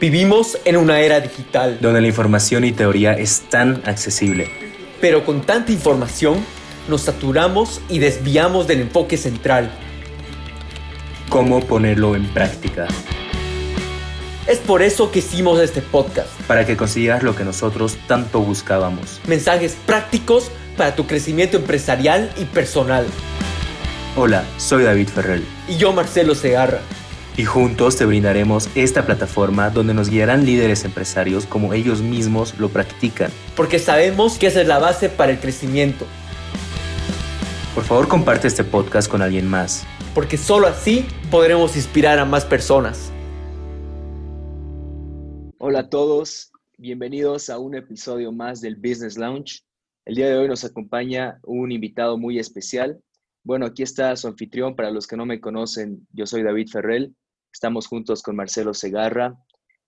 [0.00, 4.48] Vivimos en una era digital, donde la información y teoría es tan accesible.
[5.00, 6.42] pero con tanta información
[6.88, 9.70] nos saturamos y desviamos del enfoque central.
[11.28, 12.88] ¿Cómo ponerlo en práctica?
[14.46, 16.30] Es por eso que hicimos este podcast.
[16.46, 19.20] Para que consigas lo que nosotros tanto buscábamos.
[19.26, 23.06] Mensajes prácticos para tu crecimiento empresarial y personal.
[24.16, 25.44] Hola, soy David Ferrell.
[25.68, 26.80] Y yo, Marcelo Segarra.
[27.36, 32.68] Y juntos te brindaremos esta plataforma donde nos guiarán líderes empresarios como ellos mismos lo
[32.68, 33.28] practican.
[33.56, 36.06] Porque sabemos que esa es la base para el crecimiento.
[37.74, 39.84] Por favor, comparte este podcast con alguien más.
[40.14, 43.10] Porque solo así podremos inspirar a más personas.
[45.58, 49.64] Hola a todos, bienvenidos a un episodio más del Business Lounge.
[50.04, 53.00] El día de hoy nos acompaña un invitado muy especial.
[53.42, 54.76] Bueno, aquí está su anfitrión.
[54.76, 57.12] Para los que no me conocen, yo soy David Ferrell.
[57.54, 59.38] Estamos juntos con Marcelo Segarra.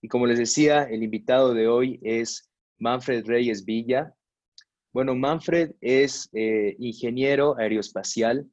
[0.01, 2.49] Y como les decía, el invitado de hoy es
[2.79, 4.15] Manfred Reyes Villa.
[4.93, 8.49] Bueno, Manfred es eh, ingeniero aeroespacial.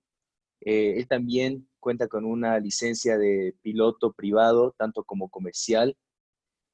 [0.63, 5.97] Eh, él también cuenta con una licencia de piloto privado, tanto como comercial.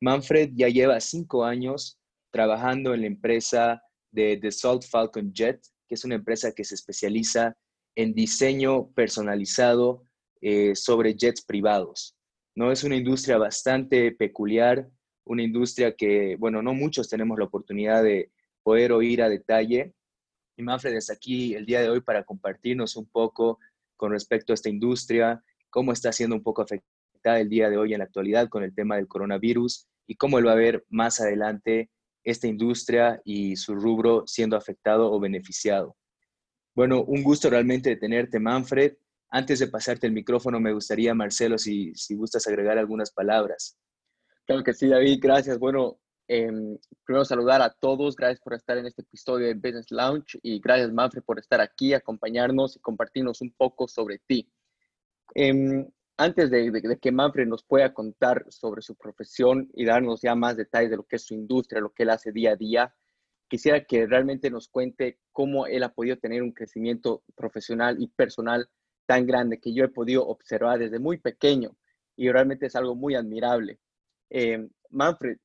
[0.01, 5.95] Manfred ya lleva cinco años trabajando en la empresa de The Salt Falcon Jet, que
[5.95, 7.55] es una empresa que se especializa
[7.95, 10.05] en diseño personalizado
[10.41, 12.17] eh, sobre jets privados.
[12.55, 12.73] ¿No?
[12.73, 14.89] Es una industria bastante peculiar,
[15.25, 18.31] una industria que, bueno, no muchos tenemos la oportunidad de
[18.63, 19.95] poder oír a detalle.
[20.57, 23.59] Y Manfred es aquí el día de hoy para compartirnos un poco
[23.97, 27.93] con respecto a esta industria, cómo está siendo un poco afectada el día de hoy
[27.93, 31.21] en la actualidad con el tema del coronavirus y cómo él va a ver más
[31.21, 31.91] adelante
[32.25, 35.97] esta industria y su rubro siendo afectado o beneficiado.
[36.75, 38.95] Bueno, un gusto realmente de tenerte, Manfred.
[39.31, 43.79] Antes de pasarte el micrófono, me gustaría, Marcelo, si, si gustas agregar algunas palabras.
[44.45, 45.59] Claro que sí, David, gracias.
[45.59, 46.51] Bueno, eh,
[47.05, 50.93] primero saludar a todos, gracias por estar en este episodio de Business Lounge y gracias,
[50.93, 54.49] Manfred, por estar aquí, acompañarnos y compartirnos un poco sobre ti.
[55.35, 55.87] Eh,
[56.17, 60.35] antes de, de, de, que Manfred nos pueda contar sobre su profesión y darnos ya
[60.35, 62.95] más detalles de lo que es su industria, lo que él hace día a día,
[63.49, 68.69] quisiera que realmente nos cuente cómo él ha podido tener un crecimiento profesional y personal
[69.11, 71.77] tan grande que yo he podido observar desde muy pequeño
[72.17, 73.81] y realmente es algo muy admirable.
[74.31, 75.37] Eh, Manfred,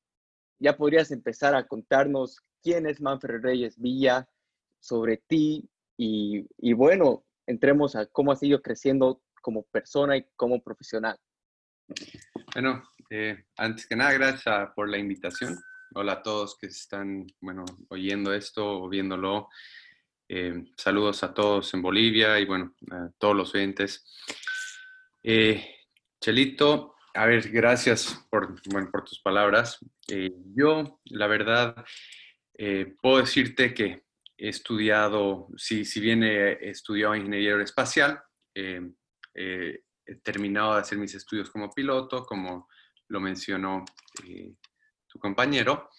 [0.60, 4.28] ya podrías empezar a contarnos quién es Manfred Reyes Villa,
[4.78, 11.18] sobre ti y, bueno, entremos a cómo has ido creciendo como persona y como profesional.
[12.54, 15.58] Bueno, eh, antes que nada, gracias por la invitación.
[15.92, 19.48] Hola a todos que están, bueno, oyendo esto o viéndolo.
[20.28, 24.04] Eh, saludos a todos en Bolivia y, bueno, a todos los oyentes.
[25.22, 25.76] Eh,
[26.20, 29.78] Chelito, a ver, gracias por, tus palabras.
[30.08, 31.84] Eh, yo, la verdad,
[33.00, 34.04] puedo decirte que
[34.36, 38.20] he estudiado, si, si bien he estudiado ingeniería espacial,
[38.54, 39.82] he
[40.22, 42.68] terminado de hacer mis estudios como piloto, como
[43.08, 43.84] lo mencionó
[45.06, 45.90] tu compañero.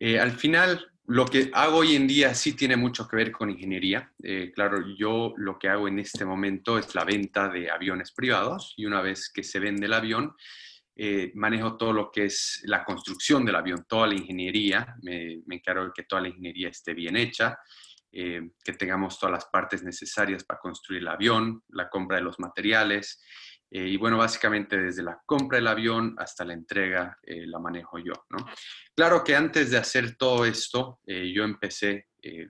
[0.00, 4.12] Al final, lo que hago hoy en día sí tiene mucho que ver con ingeniería.
[4.22, 8.74] Eh, claro, yo lo que hago en este momento es la venta de aviones privados
[8.76, 10.36] y una vez que se vende el avión,
[10.94, 14.96] eh, manejo todo lo que es la construcción del avión, toda la ingeniería.
[15.00, 17.58] Me, me encargo de que toda la ingeniería esté bien hecha,
[18.10, 23.22] que tengamos todas las partes necesarias para construir el avión, la compra de los materiales.
[23.70, 27.98] Eh, y bueno, básicamente desde la compra del avión hasta la entrega eh, la manejo
[27.98, 28.46] yo, ¿no?
[28.94, 32.06] Claro que antes de hacer todo esto, eh, yo empecé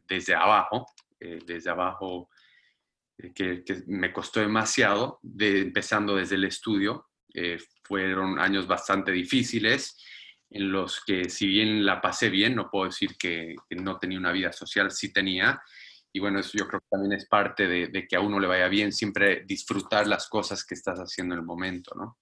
[0.09, 0.87] desde abajo,
[1.21, 2.31] desde abajo,
[3.35, 7.11] que, me costó demasiado, de, empezando desde el estudio.
[7.85, 10.03] fueron años bastante difíciles
[10.51, 14.19] en los que si bien la pasé bien, no puedo decir que, que no tenía
[14.19, 15.61] una vida social, sí tenía,
[16.13, 18.69] y bueno, eso yo creo que también es parte de, que a uno le vaya
[18.69, 22.19] bien, siempre disfrutar las cosas que estás haciendo en el momento, ¿no?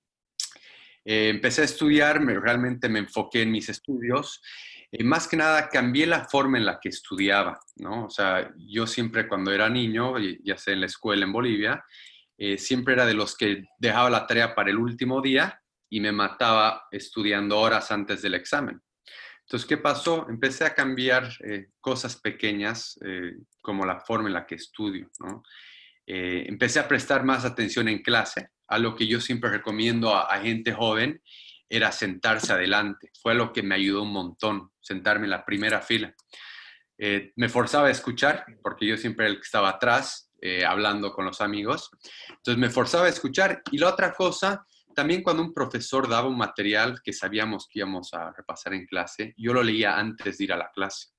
[1.04, 4.42] Eh, empecé a estudiar, me, realmente me enfoqué en mis estudios.
[4.90, 8.06] Eh, más que nada cambié la forma en la que estudiaba, ¿no?
[8.06, 11.84] O sea, yo siempre cuando era niño, ya sea en la escuela en Bolivia,
[12.38, 16.12] eh, siempre era de los que dejaba la tarea para el último día y me
[16.12, 18.82] mataba estudiando horas antes del examen.
[19.46, 20.26] Entonces, ¿qué pasó?
[20.28, 25.08] Empecé a cambiar eh, cosas pequeñas, eh, como la forma en la que estudio.
[26.04, 30.22] Eh, empecé a prestar más atención en clase, a lo que yo siempre recomiendo a,
[30.22, 31.22] a, gente joven,
[31.68, 33.12] era sentarse adelante.
[33.22, 36.12] Fue lo que me ayudó un montón, sentarme en la primera fila.
[36.98, 40.32] me forzaba a escuchar, porque yo siempre era el que estaba atrás,
[40.66, 41.90] hablando con los amigos.
[42.30, 43.62] Entonces, me forzaba a escuchar.
[43.70, 44.66] Y la otra cosa
[44.96, 49.34] también cuando un profesor daba un material que sabíamos que íbamos a repasar en clase,
[49.36, 51.10] yo lo leía antes de ir a la clase.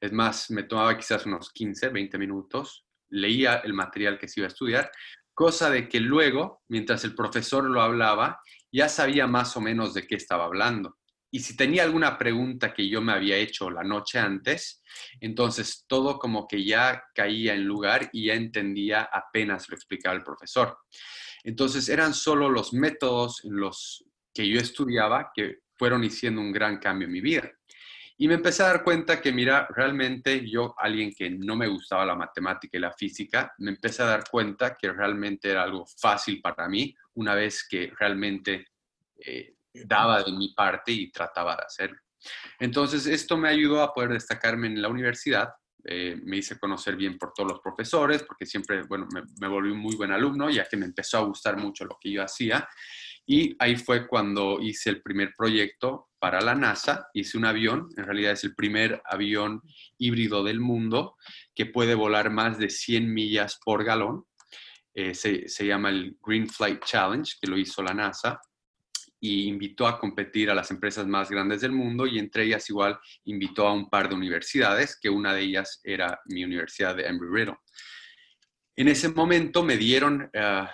[0.00, 4.46] Es más, me tomaba quizás unos 15, 20 minutos, leía el material que se iba
[4.46, 4.90] a estudiar,
[5.34, 8.40] cosa de que luego, mientras el profesor lo hablaba,
[8.72, 10.96] ya sabía más o menos de qué estaba hablando.
[11.30, 14.82] Y si tenía alguna pregunta que yo me había hecho la noche antes,
[15.20, 20.24] entonces todo como que ya caía en lugar y ya entendía apenas lo explicaba el
[20.24, 20.78] profesor.
[21.44, 26.78] Entonces eran solo los métodos en los que yo estudiaba que fueron haciendo un gran
[26.78, 27.50] cambio en mi vida.
[28.18, 32.04] Y me empecé a dar cuenta que, mira, realmente yo, alguien que no me gustaba
[32.04, 36.42] la matemática y la física, me empecé a dar cuenta que realmente era algo fácil
[36.42, 38.66] para mí una vez que realmente
[39.24, 41.98] eh, daba de mi parte y trataba de hacerlo.
[42.58, 45.54] Entonces, esto me ayudó a poder destacarme en la universidad.
[45.84, 49.70] Eh, me hice conocer bien por todos los profesores, porque siempre, bueno, me, me, volví
[49.70, 52.68] un muy buen alumno, ya que me empezó a gustar mucho lo que yo hacía.
[53.26, 57.08] Y ahí fue cuando hice el primer proyecto para la NASA.
[57.14, 59.62] Hice un avión, en realidad es el primer avión
[59.98, 61.16] híbrido del mundo
[61.54, 64.24] que puede volar más de 100 millas por galón.
[64.94, 68.40] Eh, se, se llama el Green Flight Challenge, que lo hizo la NASA
[69.20, 72.98] y invitó a competir a las empresas más grandes del mundo y entre ellas igual
[73.24, 77.58] invitó a un par de universidades, que una de ellas era mi universidad de Embry-Riddle.
[78.76, 80.66] En ese momento me dieron uh,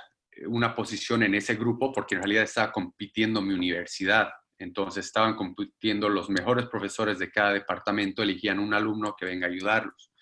[0.49, 4.29] una posición en ese grupo porque en realidad estaba compitiendo mi universidad.
[4.59, 9.51] Entonces estaban compitiendo los mejores profesores de cada departamento, elegían un alumno que venga a
[9.51, 10.13] ayudarlos.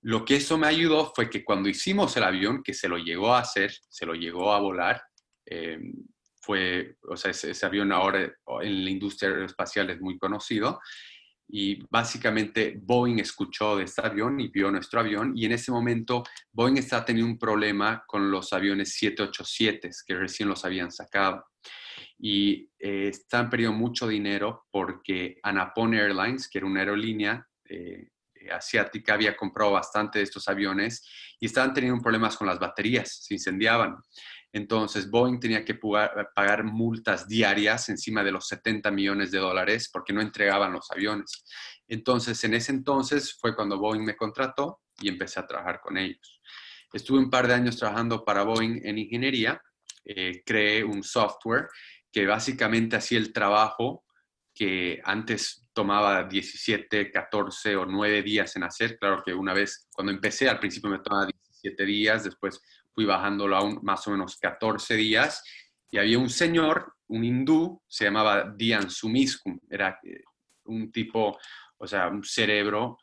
[0.00, 3.34] Lo que eso me ayudó fue que cuando hicimos el avión, que se lo llegó
[3.34, 5.02] a hacer, se lo llegó a volar,
[5.46, 5.78] eh,
[6.44, 10.80] fue, o sea, ese, avión ahora en la industria aeroespacial es muy conocido.
[11.46, 15.32] Y básicamente Boeing escuchó de este avión y vio nuestro avión.
[15.36, 20.48] Y en ese momento Boeing está teniendo un problema con los aviones 787 que recién
[20.48, 21.44] los habían sacado.
[22.18, 28.08] Y eh, están perdiendo mucho dinero porque Anapon Airlines, que era una aerolínea eh,
[28.50, 31.06] asiática, había comprado bastante de estos aviones
[31.40, 33.96] y estaban teniendo problemas con las baterías, se incendiaban.
[34.54, 35.74] Entonces, Boeing tenía que
[36.32, 41.44] pagar multas diarias encima de los 70 millones de dólares porque no entregaban los aviones.
[41.88, 46.40] Entonces, en ese entonces fue cuando Boeing me contrató y empecé a trabajar con ellos.
[46.92, 49.60] Estuve un par de años trabajando para Boeing en ingeniería.
[50.04, 51.66] Eh, creé un software
[52.12, 54.04] que básicamente hacía el trabajo
[54.54, 58.96] que antes tomaba 17, 14 o 9 días en hacer.
[59.00, 62.60] Claro que una vez, cuando empecé, al principio me tomaba 17 días, después
[62.94, 65.42] fui bajándolo a un, más o menos 14 días,
[65.90, 70.22] y había un señor, un hindú, se llamaba Dian Sumiskum, era eh,
[70.64, 71.38] un tipo,
[71.76, 72.98] o sea, un cerebro,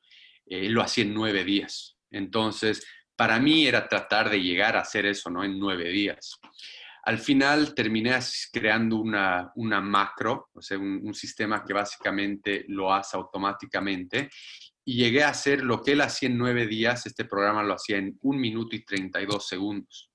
[0.45, 1.97] eh, lo hacía en nueve días.
[2.09, 2.85] Entonces,
[3.15, 5.43] para mí era tratar de llegar a hacer eso, ¿no?
[5.43, 6.39] En nueve días.
[7.03, 8.17] Al final terminé
[8.51, 14.29] creando una, una macro, o sea, un, un, sistema que básicamente lo hace automáticamente
[14.83, 17.97] y llegué a hacer lo que él hacía en nueve días, este programa lo hacía
[17.97, 20.11] en un minuto y 32 segundos.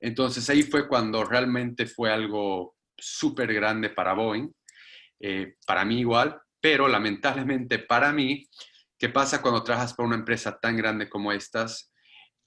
[0.00, 4.50] Entonces ahí fue cuando realmente fue algo súper grande para Boeing,
[5.20, 8.46] eh, para mí igual, pero lamentablemente para mí,
[8.98, 11.92] ¿qué pasa cuando trabajas para una empresa tan grande como estas?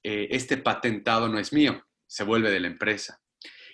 [0.04, 3.20] Eh, este patentado no es mío, se vuelve de la empresa.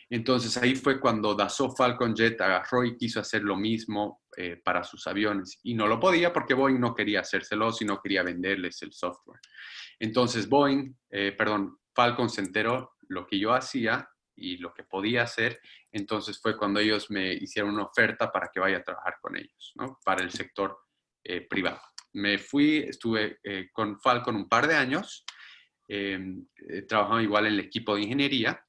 [0.10, 4.84] Entonces ahí fue cuando Dassault Falcon Jet agarró y quiso hacer lo mismo eh, para
[4.84, 8.94] sus aviones y no lo podía porque Boeing no quería hacérselo, sino quería venderles el
[8.94, 9.40] software.
[10.00, 15.24] Entonces Boeing, eh, perdón, Falcon se enteró lo que yo hacía y lo que podía
[15.24, 15.60] hacer,
[15.92, 19.72] entonces fue cuando ellos me hicieron una oferta para que vaya a trabajar con ellos,
[19.76, 20.00] ¿no?
[20.04, 20.78] Para el sector
[21.24, 21.82] eh, privado.
[22.14, 25.26] Me fui, estuve eh, con Falcon un par de años,
[25.88, 26.46] em,
[26.88, 28.62] trabajando igual en el equipo de ingeniería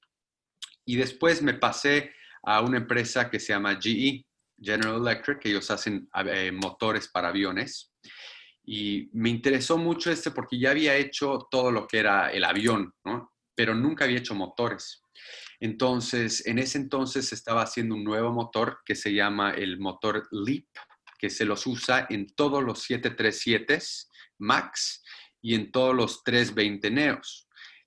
[0.84, 4.25] y después me pasé a una empresa que se llama GE,
[4.60, 7.92] General Electric, que ellos hacen eh, motores para aviones.
[8.64, 12.92] Y me interesó mucho este porque ya había hecho todo lo que era el avión,
[13.04, 13.32] ¿no?
[13.54, 15.02] pero nunca había hecho motores.
[15.60, 20.66] Entonces, en ese entonces estaba haciendo un nuevo motor que se llama el motor LEAP,
[21.18, 23.78] que se los usa en todos los 737
[24.38, 25.02] MAX
[25.40, 27.46] y en todos los 320 Neos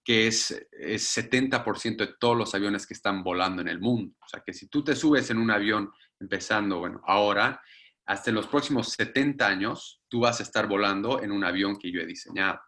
[0.10, 4.16] que es, es 70% de todos los aviones que están volando en el mundo.
[4.20, 7.62] O sea, que si tú te subes en un avión empezando, bueno, ahora,
[8.06, 11.92] hasta en los próximos 70 años, tú vas a estar volando en un avión que
[11.92, 12.60] yo he diseñado.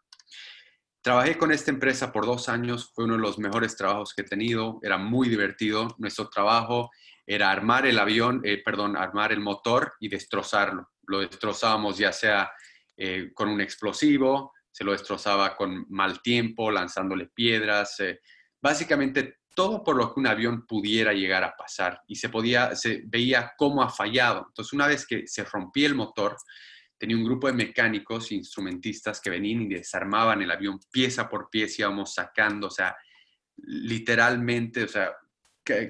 [1.01, 4.25] Trabajé con esta empresa por dos años, fue uno de los mejores trabajos que he
[4.25, 5.95] tenido, era muy divertido.
[5.97, 6.91] Nuestro trabajo
[7.25, 10.91] era armar el avión, eh, perdón, armar el motor y destrozarlo.
[11.07, 12.51] Lo destrozábamos ya sea
[12.95, 17.99] eh, con un explosivo, se lo destrozaba con mal tiempo, lanzándole piedras.
[17.99, 18.19] Eh,
[18.61, 23.03] básicamente todo por lo que un avión pudiera llegar a pasar y se podía, se
[23.05, 24.45] veía cómo ha fallado.
[24.47, 26.35] Entonces, una vez que se rompía el motor,
[26.97, 31.51] tenía un grupo de mecánicos e instrumentistas que venían y desarmaban el avión pieza por
[31.51, 32.97] pieza, íbamos sacando, o sea,
[33.57, 35.11] literalmente, o sea,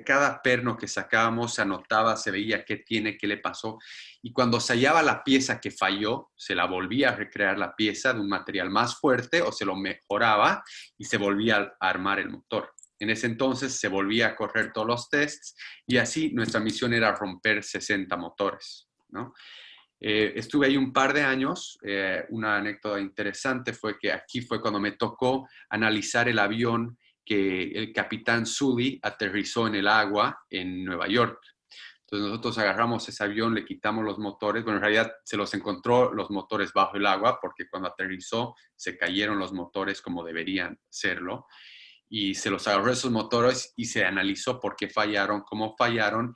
[0.06, 3.80] cada perno que sacábamos se anotaba, se veía qué tiene, qué le pasó.
[4.22, 8.12] Y cuando se hallaba la pieza que falló, se la volvía a recrear la pieza
[8.12, 10.62] de un material más fuerte o se lo mejoraba
[10.98, 12.74] y se volvía a armar el motor.
[13.02, 15.56] En ese entonces se volvía a correr todos los tests
[15.88, 18.90] y así nuestra misión era romper 60 motores.
[20.00, 21.80] Eh, estuve ahí un par de años.
[21.82, 27.72] Eh, una anécdota interesante fue que aquí fue cuando me tocó analizar el avión que
[27.72, 31.40] el capitán Sully aterrizó en el agua en Nueva York.
[32.02, 36.14] Entonces nosotros agarramos ese avión, le quitamos los motores, bueno, en realidad se los encontró
[36.14, 41.48] los motores bajo el agua porque cuando aterrizó se cayeron los motores como deberían serlo
[42.14, 46.36] y se los agarró esos motores y se analizó por qué fallaron, cómo fallaron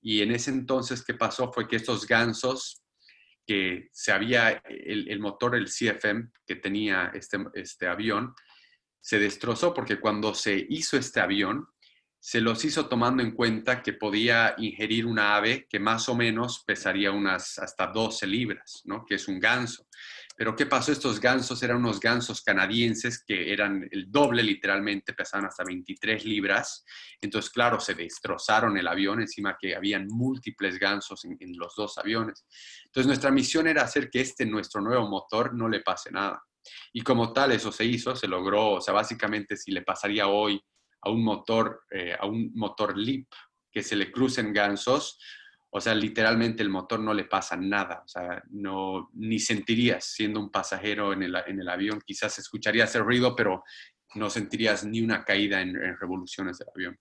[0.00, 2.84] y en ese entonces qué pasó fue que estos gansos
[3.44, 8.34] que se había, el, motor, el CFM que tenía este, este avión,
[9.00, 11.66] se destrozó porque cuando se hizo este avión,
[12.20, 16.62] se los hizo tomando en cuenta que podía ingerir una ave que más o menos
[16.64, 19.04] pesaría unas hasta 12 libras, ¿no?
[19.04, 19.88] que es un ganso.
[20.36, 20.92] Pero ¿qué pasó?
[20.92, 26.84] Estos gansos eran unos gansos canadienses que eran el doble literalmente, pesaban hasta 23 libras.
[27.22, 32.46] Entonces, claro, se destrozaron el avión, encima que habían múltiples gansos en, los dos aviones.
[32.84, 36.42] Entonces, nuestra misión era hacer que este, nuestro nuevo motor, no le pase nada.
[36.92, 40.60] Y como tal, eso se hizo, se logró, o sea, básicamente si le pasaría hoy
[41.00, 43.26] a un motor, eh, a un motor LIP
[43.72, 45.18] que se le crucen gansos,
[45.76, 50.40] o sea, literalmente el motor no le pasa nada, o sea, no, ni sentirías siendo
[50.40, 53.62] un pasajero en el, en el avión, quizás escucharías el ruido, pero
[54.14, 56.98] no sentirías ni una caída en, revoluciones del avión.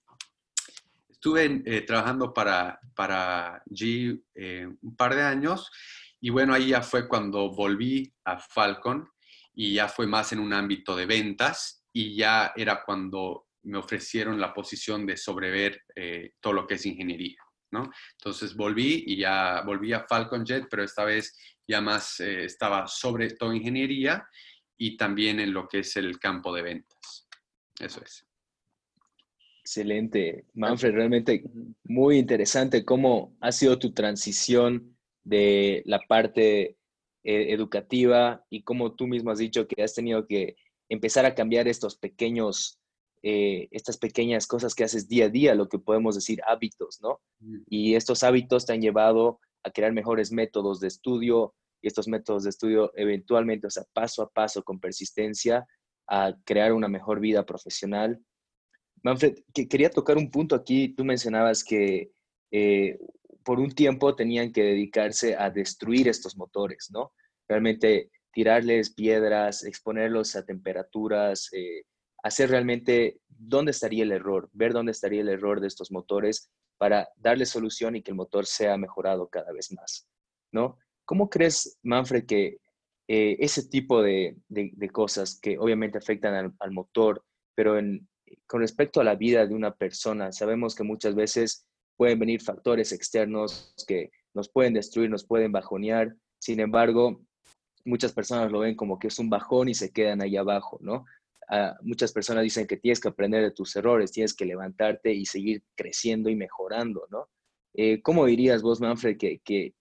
[1.08, 5.72] Estuve eh, trabajando para, para G eh, un par de años
[6.20, 9.08] y bueno, ahí ya fue cuando volví a Falcon
[9.54, 14.38] y ya fue más en un ámbito de ventas y ya era cuando me ofrecieron
[14.38, 17.38] la posición de sobrever eh, todo lo que es ingeniería,
[17.72, 17.92] ¿no?
[18.18, 22.88] Entonces volví y ya volví a Falcon Jet, pero esta vez ya más eh, estaba
[22.88, 24.28] sobre todo ingeniería
[24.78, 27.28] y también en lo que es el campo de ventas.
[27.80, 28.26] Eso es.
[29.62, 31.44] Excelente, Manfred, realmente
[31.84, 36.78] muy interesante cómo ha sido tu transición de la parte
[37.24, 40.56] eh, educativa y como tú mismo has dicho que has tenido que
[40.88, 42.80] empezar a cambiar estos pequeños,
[43.24, 47.22] eh, estas pequeñas cosas que haces día a día, lo que podemos decir hábitos, ¿no?
[47.68, 52.44] Y estos hábitos te han llevado a crear mejores métodos de estudio y estos métodos
[52.44, 55.66] de estudio eventualmente, o sea, paso a paso, con persistencia,
[56.08, 58.20] a crear una mejor vida profesional.
[59.04, 60.90] Manfred, que quería tocar un punto aquí.
[60.90, 62.12] Tú mencionabas que
[62.52, 63.00] eh,
[63.44, 67.14] por un tiempo tenían que dedicarse a destruir estos motores, ¿no?
[67.48, 71.84] Realmente tirarles piedras, exponerlos a temperaturas, eh,
[72.26, 77.08] hacer realmente dónde estaría el error, ver dónde estaría el error de estos motores para
[77.18, 80.08] darle solución y que el motor sea mejorado cada vez más,
[80.52, 80.80] ¿no?
[81.06, 82.58] ¿Cómo crees, Manfred, que
[83.08, 84.38] eh, ese tipo de,
[84.92, 87.76] cosas que obviamente afectan al, motor, pero
[88.48, 92.92] con respecto a la vida de una persona, sabemos que muchas veces pueden venir factores
[92.92, 96.16] externos que nos pueden destruir, nos pueden bajonear.
[96.40, 97.22] Sin embargo,
[97.86, 101.06] muchas personas lo ven como que es un bajón y se quedan ahí abajo, ¿no?
[101.48, 105.26] Ah, muchas personas dicen que tienes que aprender de tus errores, tienes que levantarte y
[105.26, 107.30] seguir creciendo y mejorando, ¿no?
[107.74, 109.76] Eh, ¿Cómo dirías vos, Manfred, que,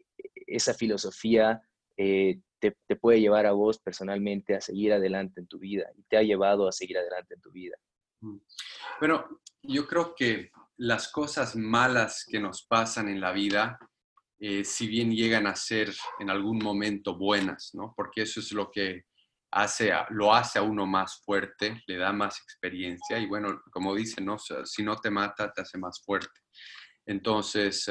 [0.47, 1.62] esa filosofía
[1.97, 6.16] eh, te, puede llevar a vos personalmente a seguir adelante en tu vida y te
[6.16, 7.76] ha llevado a seguir adelante en tu vida?
[8.21, 8.38] Mm.
[9.00, 13.78] Bueno, yo creo que las cosas malas que nos pasan en la vida,
[14.38, 17.94] eh, si bien llegan a ser en algún momento buenas, ¿no?
[17.97, 19.04] Porque eso es lo que
[19.54, 24.26] hace lo hace a uno más fuerte, le da más experiencia y bueno, como dicen,
[24.26, 24.37] ¿no?
[24.38, 26.40] si no te mata, te hace más fuerte.
[27.06, 27.88] Entonces,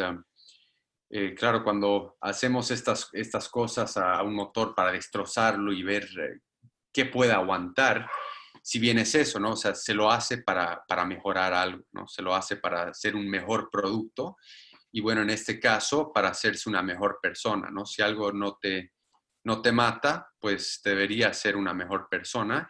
[1.15, 6.39] eh, claro, cuando hacemos estas, estas cosas a un motor para destrozarlo y ver eh,
[6.91, 8.09] qué puede aguantar,
[8.63, 9.51] si bien es eso, ¿no?
[9.51, 12.07] O sea, se lo hace para, mejorar algo, ¿no?
[12.07, 14.37] Se lo hace para hacer un mejor producto
[14.91, 17.85] y bueno, en este caso, para hacerse una mejor persona, ¿no?
[17.85, 18.93] Si algo no te,
[19.45, 22.67] no te mata, pues debería ser una mejor persona,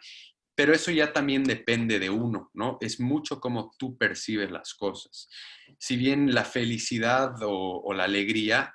[0.54, 2.78] pero eso ya también depende de uno, ¿no?
[2.80, 5.28] Es mucho como tú percibes las cosas.
[5.76, 8.72] Si bien la felicidad o, la alegría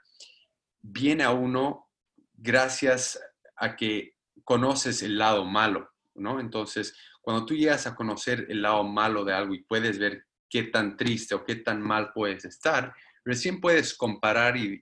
[0.81, 1.87] viene a uno
[2.33, 3.17] gracias
[3.55, 6.41] a que conoces el lado malo, ¿no?
[6.41, 10.63] Entonces, cuando tú llegas a conocer el lado malo de algo y puedes ver qué
[10.63, 14.81] tan triste o qué tan mal puedes estar, recién puedes comparar y,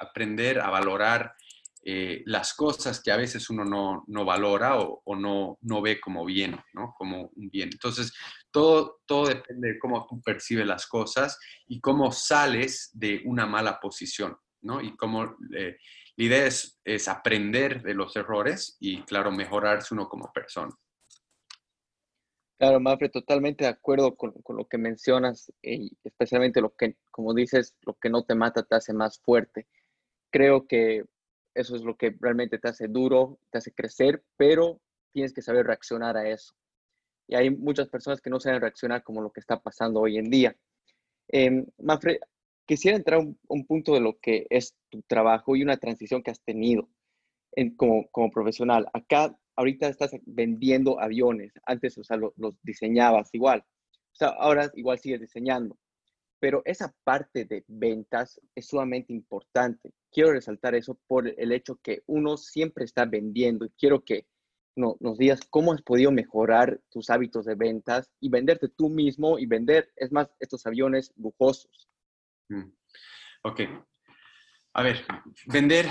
[0.00, 1.32] aprender a valorar
[1.82, 6.60] eh, las cosas que a veces uno no, valora o, no, no, ve como bien,
[6.74, 6.94] ¿no?
[6.96, 7.70] Como un bien.
[7.72, 8.12] Entonces,
[8.50, 13.80] todo, todo depende de cómo tú percibes las cosas y cómo sales de una mala
[13.80, 14.82] posición, ¿no?
[14.82, 15.78] Y cómo eh,
[16.16, 20.74] la idea es, es aprender de los errores y, claro, mejorarse uno como persona.
[22.58, 27.32] Claro, Mafre, totalmente de acuerdo con, con, lo que mencionas, y especialmente lo que, como
[27.32, 29.66] dices, lo que no te mata te hace más fuerte.
[30.30, 31.06] Creo que
[31.54, 34.80] eso es lo que realmente te hace duro, te hace crecer, pero
[35.12, 36.54] tienes que saber reaccionar a eso.
[37.28, 40.30] Y hay muchas personas que no saben reaccionar como lo que está pasando hoy en
[40.30, 40.56] día.
[41.28, 42.20] Eh, Mafre,
[42.66, 46.22] quisiera entrar a un, un, punto de lo que es tu trabajo y una transición
[46.22, 46.88] que has tenido
[47.52, 48.86] en, como, como profesional.
[48.92, 54.98] Acá ahorita estás vendiendo aviones, antes, o sea, los diseñabas igual, o sea, ahora igual
[54.98, 55.76] sigues diseñando,
[56.40, 59.92] pero esa parte de ventas es sumamente importante.
[60.10, 64.26] Quiero resaltar eso por el hecho que uno siempre está vendiendo y quiero que
[64.74, 69.38] no, nos digas cómo has podido mejorar tus hábitos de ventas y venderte tú mismo
[69.38, 71.88] y vender, es más, estos aviones lujosos.
[72.48, 72.72] Mm.
[73.42, 73.60] Ok.
[74.72, 75.04] A ver,
[75.46, 75.86] vender,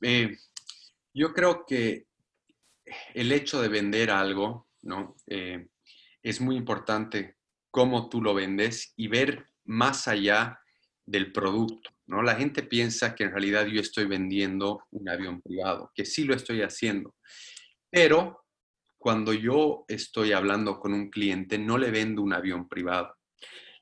[0.00, 0.36] eh,
[1.14, 2.06] yo creo que
[3.14, 5.14] el hecho de vender algo, ¿no?
[5.26, 5.68] Eh,
[6.22, 7.36] es muy importante
[7.70, 10.60] cómo tú lo vendes y ver más allá
[11.04, 12.22] del producto, ¿no?
[12.22, 16.34] La gente piensa que en realidad yo estoy vendiendo un avión privado, que sí lo
[16.34, 17.14] estoy haciendo,
[17.90, 18.44] pero
[18.98, 23.16] cuando yo estoy hablando con un cliente, no le vendo un avión privado,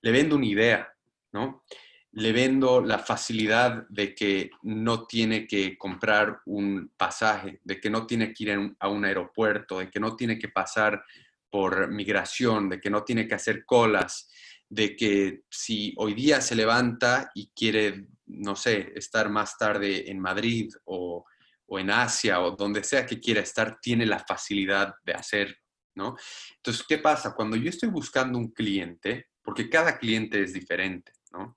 [0.00, 0.88] le vendo una idea,
[1.32, 1.64] ¿no?
[2.12, 8.06] le vendo la facilidad de que no tiene que comprar un pasaje, de que no
[8.06, 11.04] tiene que ir a un aeropuerto, de que no tiene que pasar
[11.50, 14.28] por migración, de que no tiene que hacer colas,
[14.70, 20.18] de que si hoy día se levanta y quiere, no sé, estar más tarde en
[20.18, 21.26] Madrid o,
[21.68, 25.56] en Asia o donde sea que quiera estar, tiene la facilidad de hacer,
[25.94, 26.16] ¿no?
[26.56, 27.34] Entonces, ¿qué pasa?
[27.34, 31.56] Cuando yo estoy buscando un cliente, porque cada cliente es diferente, ¿no?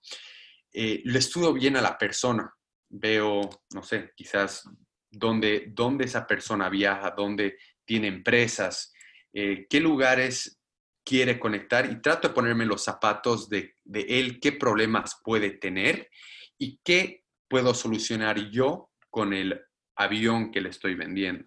[0.73, 2.52] eh, lo estudio bien a la persona.
[2.89, 4.63] Veo, no sé, quizás
[5.10, 8.91] dónde, dónde esa persona viaja, dónde tiene empresas,
[9.32, 10.60] eh, qué lugares
[11.06, 16.10] quiere conectar y trato de ponerme los zapatos de, de él, qué problemas puede tener
[16.58, 19.62] y qué puedo solucionar yo con el
[19.96, 21.46] avión que le estoy vendiendo.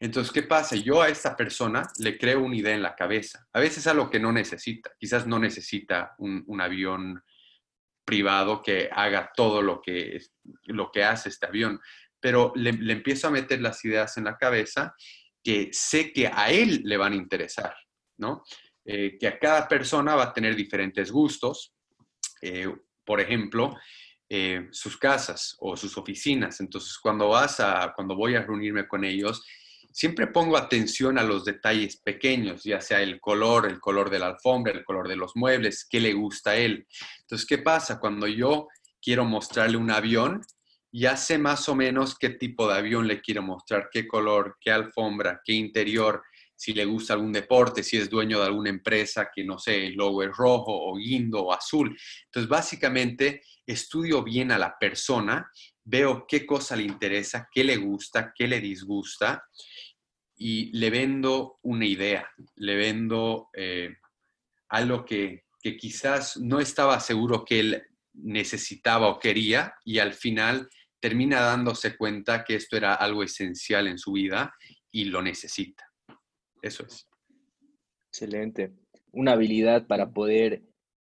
[0.00, 0.76] Entonces, ¿qué pasa?
[0.76, 3.46] Yo a esta persona le creo una idea en la cabeza.
[3.52, 4.90] A veces algo que no necesita.
[4.98, 7.22] Quizás no necesita un, un avión
[8.04, 10.20] privado que haga todo lo que,
[10.64, 11.80] lo que hace este avión,
[12.20, 14.94] pero le, empiezo a meter las ideas en la cabeza
[15.42, 17.74] que sé que a él le van a interesar,
[18.18, 18.44] ¿no?
[18.84, 21.74] Eh, que a cada persona va a tener diferentes gustos.
[22.42, 22.68] Eh,
[23.04, 23.74] por ejemplo,
[24.28, 26.60] eh, sus casas o sus oficinas.
[26.60, 29.42] Entonces, cuando vas a, cuando voy a reunirme con ellos,
[29.92, 34.26] siempre pongo atención a los detalles pequeños, ya sea el color, el color de la
[34.26, 36.86] alfombra, el color de los muebles, qué le gusta a él.
[37.20, 38.00] Entonces, ¿qué pasa?
[38.00, 38.68] Cuando yo
[39.00, 40.40] quiero mostrarle un avión,
[40.90, 44.70] ya sé más o menos qué tipo de avión le quiero mostrar, qué color, qué
[44.72, 46.22] alfombra, qué interior,
[46.64, 50.00] si le gusta algún deporte, si es dueño de alguna empresa que no sé, el
[50.00, 51.94] es rojo o guindo o azul.
[52.24, 55.46] Entonces, básicamente, estudio bien a la persona,
[55.84, 59.44] veo qué cosa le interesa, qué le gusta, qué le disgusta
[60.36, 63.96] y le vendo una idea, le vendo eh,
[64.70, 67.82] algo que, que, quizás no estaba seguro que él
[68.14, 73.98] necesitaba o quería y al final termina dándose cuenta que esto era algo esencial en
[73.98, 74.54] su vida
[74.90, 75.93] y lo necesita.
[76.64, 77.06] Eso es.
[78.10, 78.72] Excelente.
[79.12, 80.62] Una habilidad para poder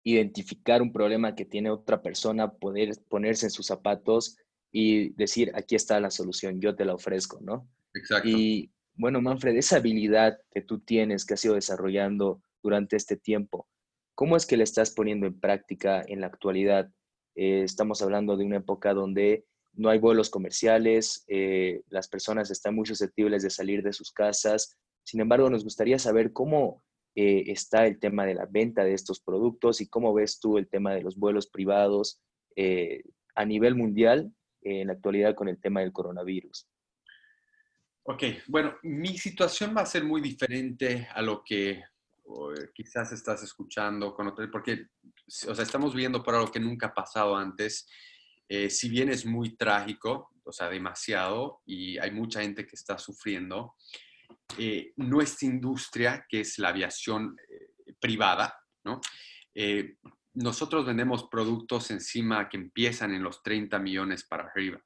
[0.05, 4.37] identificar un problema que tiene otra persona, poder ponerse en sus zapatos
[4.71, 7.69] y decir, aquí está la solución, yo te la ofrezco, ¿no?
[7.95, 8.29] Exacto.
[8.29, 13.67] Y bueno, Manfred, esa habilidad que tú tienes, que has ido desarrollando durante este tiempo,
[14.15, 16.91] ¿cómo es que la estás poniendo en práctica en la actualidad?
[17.35, 22.77] Eh, estamos hablando de una época donde no hay vuelos comerciales, eh, las personas están
[22.77, 24.77] muy susceptibles de salir de sus casas.
[25.05, 26.83] Sin embargo, nos gustaría saber cómo
[27.15, 30.69] eh, está el tema de la venta de estos productos y cómo ves tú el
[30.69, 32.21] tema de los vuelos privados
[33.35, 36.69] a nivel mundial en la actualidad con el tema del coronavirus.
[38.03, 41.83] Ok, bueno, mi situación va a ser muy diferente a lo que
[42.75, 44.87] quizás estás escuchando con otro, porque,
[45.49, 47.89] o sea, estamos viendo por algo que nunca ha pasado antes.
[48.49, 52.99] Eh, si bien es muy trágico, o sea, demasiado, y hay mucha gente que está
[52.99, 53.75] sufriendo,
[54.59, 59.01] eh, nuestra industria, que es la aviación eh, privada, ¿no?
[59.55, 59.97] eh,
[60.35, 64.81] nosotros vendemos productos encima que empiezan en los 30 millones para arriba.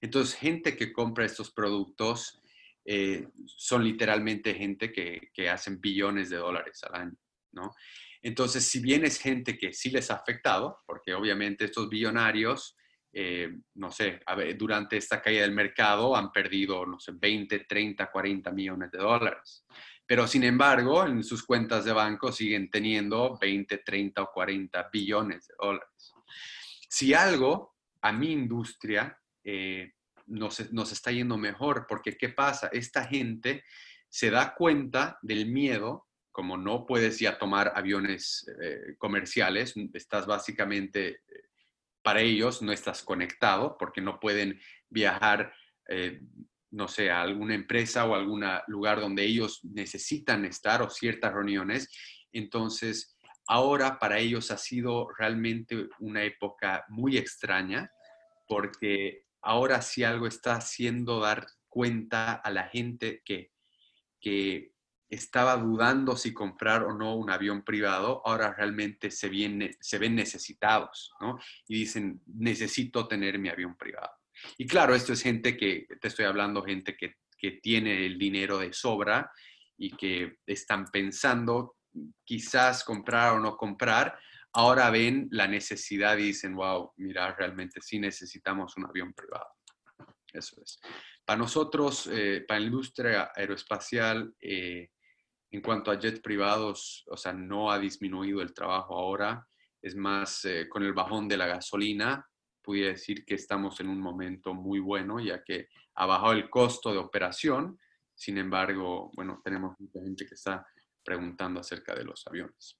[0.00, 2.40] Entonces, gente que compra estos productos
[2.84, 7.16] eh, son literalmente gente que, que, hacen billones de dólares al año,
[7.52, 7.74] ¿no?
[8.22, 12.76] Entonces, si bien es gente que sí les ha afectado, porque obviamente estos billonarios,
[13.12, 14.20] eh, no sé,
[14.56, 19.64] durante esta caída del mercado han perdido, no sé, 20, 30, 40 millones de dólares.
[20.06, 25.46] Pero sin embargo, en sus cuentas de banco siguen teniendo 20, 30 o 40 billones
[25.48, 26.12] de dólares.
[26.88, 29.92] Si algo a mi industria eh,
[30.26, 32.68] nos, nos está yendo mejor, porque ¿qué pasa?
[32.72, 33.64] Esta gente
[34.08, 41.08] se da cuenta del miedo como no puedes ya tomar aviones eh, comerciales, estás básicamente,
[41.08, 41.49] eh,
[42.02, 45.52] para ellos no estás conectado porque no pueden viajar,
[45.88, 46.20] eh,
[46.70, 51.88] no sé, a alguna empresa o algún lugar donde ellos necesitan estar o ciertas reuniones.
[52.32, 57.90] Entonces, ahora para ellos ha sido realmente una época muy extraña
[58.46, 63.52] porque ahora si algo está haciendo dar cuenta a la gente que,
[64.20, 64.72] que
[65.10, 70.14] estaba dudando si comprar o no un avión privado, ahora realmente se, viene, se ven
[70.14, 71.38] necesitados, ¿no?
[71.66, 74.12] Y dicen, necesito tener mi avión privado.
[74.56, 78.58] Y claro, esto es gente que, te estoy hablando, gente que, que tiene el dinero
[78.58, 79.30] de sobra
[79.76, 81.76] y que están pensando
[82.24, 84.16] quizás comprar o no comprar,
[84.52, 89.48] ahora ven la necesidad y dicen, wow, mira, realmente sí necesitamos un avión privado.
[90.32, 90.80] Eso es.
[91.24, 94.90] Para nosotros, eh, para la industria aeroespacial, eh,
[95.50, 99.46] en cuanto a jets privados, o sea, no ha disminuido el trabajo ahora.
[99.82, 102.24] Es más, eh, con el bajón de la gasolina,
[102.62, 106.92] pudiera decir que estamos en un momento muy bueno, ya que ha bajado el costo
[106.92, 107.78] de operación.
[108.14, 110.64] Sin embargo, bueno, tenemos mucha gente que está
[111.02, 112.78] preguntando acerca de los aviones.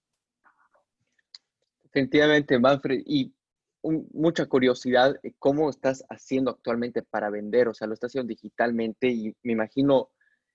[1.82, 3.02] Definitivamente, Manfred.
[3.04, 3.34] Y
[3.82, 7.68] mucha curiosidad, ¿cómo estás haciendo actualmente para vender?
[7.68, 10.10] O sea, lo estás haciendo digitalmente y me imagino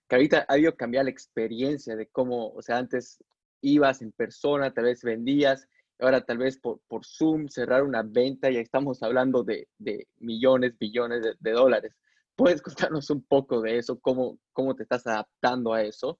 [0.07, 3.23] que ahorita ha habido cambiar la experiencia de cómo, o sea, antes
[3.61, 5.67] ibas en persona, tal vez vendías,
[5.99, 10.77] ahora tal vez por, por Zoom cerrar una venta, ya estamos hablando de, de millones,
[10.77, 11.95] billones de, dólares.
[12.35, 13.99] ¿Puedes contarnos un poco de eso?
[13.99, 16.19] ¿Cómo, ¿Cómo te estás adaptando a eso?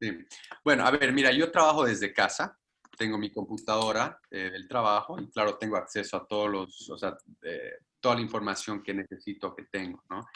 [0.00, 0.12] Sí.
[0.64, 2.58] Bueno, a ver, mira, yo trabajo desde casa,
[2.96, 7.02] tengo mi computadora eh, del trabajo y claro, tengo acceso a todos los,
[7.42, 10.26] eh, toda la información que necesito que tengo, ¿no?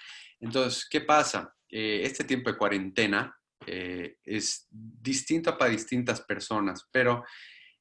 [0.40, 1.55] Entonces, ¿qué pasa?
[1.68, 7.24] Eh, este tiempo de cuarentena eh, es distinto para distintas personas, pero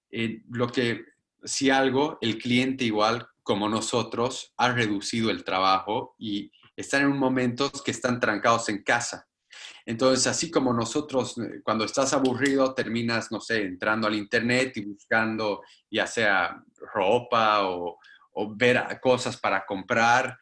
[0.09, 1.05] eh, lo que,
[1.43, 7.19] si algo, el cliente igual como nosotros ha reducido el trabajo y están en un
[7.19, 9.27] momento que están trancados en casa.
[9.85, 15.61] Entonces, así como nosotros, cuando estás aburrido, terminas, no sé, entrando al internet y buscando
[15.91, 17.99] ya sea ropa o,
[18.33, 20.37] o ver cosas para comprar,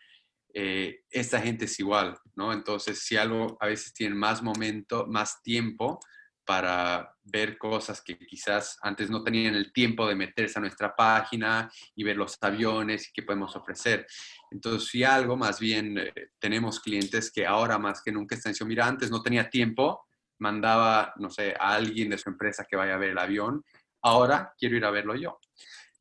[0.53, 2.51] eh, esta gente es igual, ¿no?
[2.51, 5.99] Entonces, si algo a veces tienen más momento, más tiempo
[6.45, 11.71] para ver cosas que quizás antes no tenían el tiempo de meterse a nuestra página
[11.95, 14.05] y ver los aviones y qué podemos ofrecer.
[14.49, 18.69] Entonces, si algo, más bien eh, tenemos clientes que ahora más que nunca están diciendo,
[18.69, 20.07] mira, antes no tenía tiempo,
[20.39, 23.63] mandaba, no sé, a alguien de su empresa que vaya a ver el avión,
[24.01, 25.39] ahora quiero ir a verlo yo.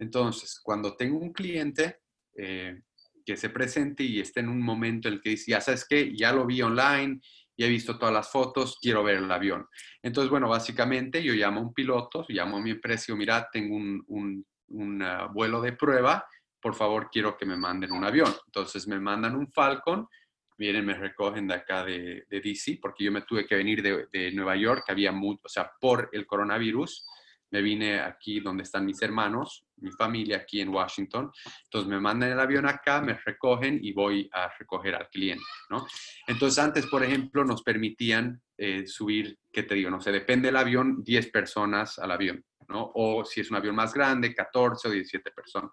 [0.01, 2.01] Entonces, cuando tengo un cliente,
[2.37, 2.81] eh,
[3.25, 6.17] que se presente y esté en un momento en el que dice, ya sabes qué,
[6.17, 7.21] ya lo vi online,
[7.57, 9.69] ya he visto todas las fotos, quiero ver el avión.
[10.03, 13.77] Entonces, bueno, básicamente yo llamo a un piloto, llamo a mi empresa y mira, tengo
[13.77, 16.27] un, ah, vuelo de prueba,
[16.61, 18.35] por favor, quiero que me manden un avión.
[18.47, 20.09] Entonces me mandan un Falcon,
[20.57, 24.33] vienen, me recogen de acá de, DC, porque yo me tuve que venir de, de
[24.33, 27.07] Nueva York, había mucho, o sea, por el coronavirus,
[27.51, 31.31] me vine aquí donde están mis hermanos, mi familia aquí en Washington.
[31.65, 35.87] Entonces me mandan el avión acá, me recogen y voy a recoger al cliente, ¿no?
[36.27, 39.91] Entonces antes, por ejemplo, nos permitían eh, subir, ¿qué te digo?
[39.91, 42.93] No sé, depende del avión, 10 personas al avión, ¿no?
[42.95, 45.73] O si es un avión más grande, 14 o 17 personas.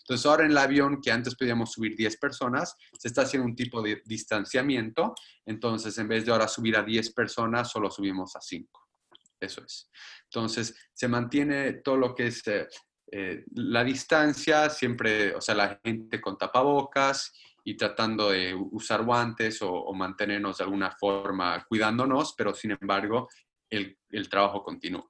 [0.00, 3.56] Entonces ahora en el avión que antes podíamos subir 10 personas, se está haciendo un
[3.56, 5.14] tipo de distanciamiento.
[5.44, 8.87] Entonces en vez de ahora subir a 10 personas, solo subimos a 5.
[9.40, 9.90] Eso es.
[10.24, 12.66] Entonces, se mantiene todo lo que es eh,
[13.10, 17.32] eh, la distancia, siempre, o sea, la gente con tapabocas
[17.64, 23.28] y tratando de usar guantes o, mantenernos de alguna forma cuidándonos, pero sin embargo,
[23.70, 23.96] el,
[24.28, 25.08] trabajo continúa.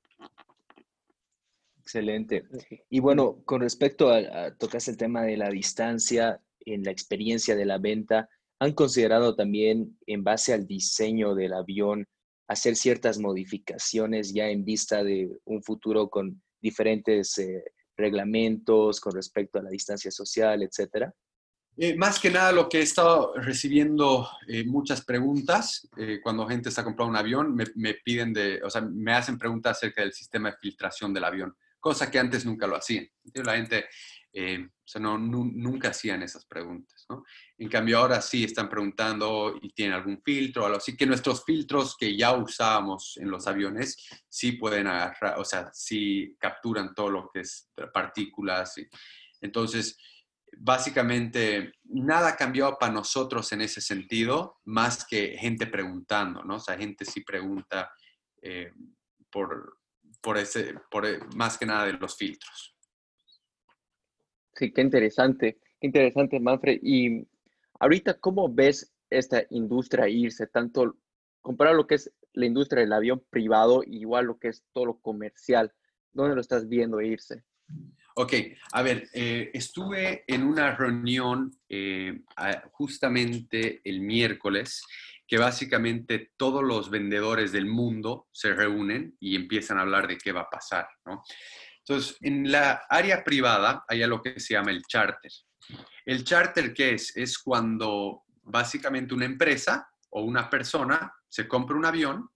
[1.80, 2.44] Excelente.
[2.90, 7.56] Y bueno, con respecto a, a, tocas el tema de la distancia en la experiencia
[7.56, 12.06] de la venta, ¿han considerado también en base al diseño del avión
[12.48, 17.62] hacer ciertas modificaciones ya en vista de un futuro con diferentes eh,
[17.96, 21.14] reglamentos con respecto a la distancia social, etcétera?
[21.76, 25.88] Eh, más que nada lo que he estado recibiendo eh, muchas preguntas
[26.24, 29.76] cuando gente está comprando un avión, me, me, piden de, o sea, me hacen preguntas
[29.76, 33.08] acerca del sistema de filtración del avión, cosa que antes nunca lo hacían.
[33.34, 33.84] La gente,
[34.34, 37.24] o sea, no, nunca hacían esas preguntas, ¿no?
[37.56, 42.16] En cambio ahora sí están preguntando y tienen algún filtro así, que nuestros filtros que
[42.16, 43.96] ya usábamos en los aviones
[44.28, 48.74] sí pueden agarrar, o sea, sí capturan todo lo que es partículas.
[49.40, 49.98] Entonces,
[50.56, 56.56] básicamente nada cambió para nosotros en ese sentido, más que gente preguntando, ¿no?
[56.56, 57.90] O sea, gente sí pregunta
[58.42, 58.72] eh,
[59.30, 59.78] por,
[60.36, 62.76] eh, más que nada de los filtros.
[64.54, 66.78] Sí, qué interesante, interesante, Manfred.
[66.82, 67.26] Y
[67.80, 70.46] ahorita, ¿cómo ves esta industria irse?
[70.46, 70.96] Tanto
[71.40, 75.00] comparar lo que es la industria del avión privado, igual lo que es todo lo
[75.00, 75.72] comercial.
[76.12, 77.44] ¿Dónde lo estás viendo irse?
[78.14, 78.32] Ok,
[78.72, 82.20] a ver, eh, estuve en una reunión eh,
[82.72, 84.82] justamente el miércoles
[85.26, 90.32] que básicamente todos los vendedores del mundo se reúnen y empiezan a hablar de qué
[90.32, 91.22] va a pasar, ¿no?
[91.80, 95.30] Entonces, en la área privada hay algo que se llama el charter.
[96.04, 97.16] El charter, ¿qué es?
[97.16, 102.30] Es cuando básicamente una empresa o una persona se compra un avión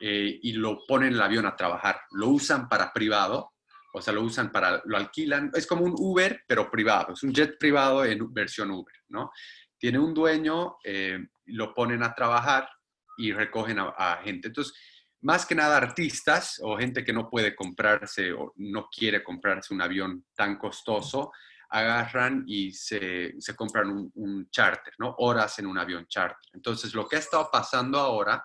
[0.00, 2.00] eh, y lo pone en el avión a trabajar.
[2.12, 3.52] Lo usan para privado
[3.92, 7.32] o sea, lo usan para, lo alquilan, es como un Uber, pero privado, es un
[7.32, 9.32] jet privado en versión Uber, ¿no?
[9.78, 12.68] Tiene un dueño, eh, lo ponen a trabajar
[13.16, 14.48] y recogen a, gente.
[14.48, 14.74] Entonces,
[15.22, 19.82] más que nada artistas o gente que no puede comprarse o no quiere comprarse un
[19.82, 21.32] avión tan costoso,
[21.70, 25.14] agarran y se, compran un, un, charter, ¿no?
[25.18, 26.50] Horas en un avión charter.
[26.52, 28.44] Entonces, lo que ha estado pasando ahora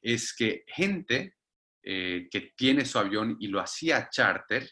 [0.00, 1.36] es que gente
[1.86, 4.70] eh, que tiene su avión y lo hacía charter,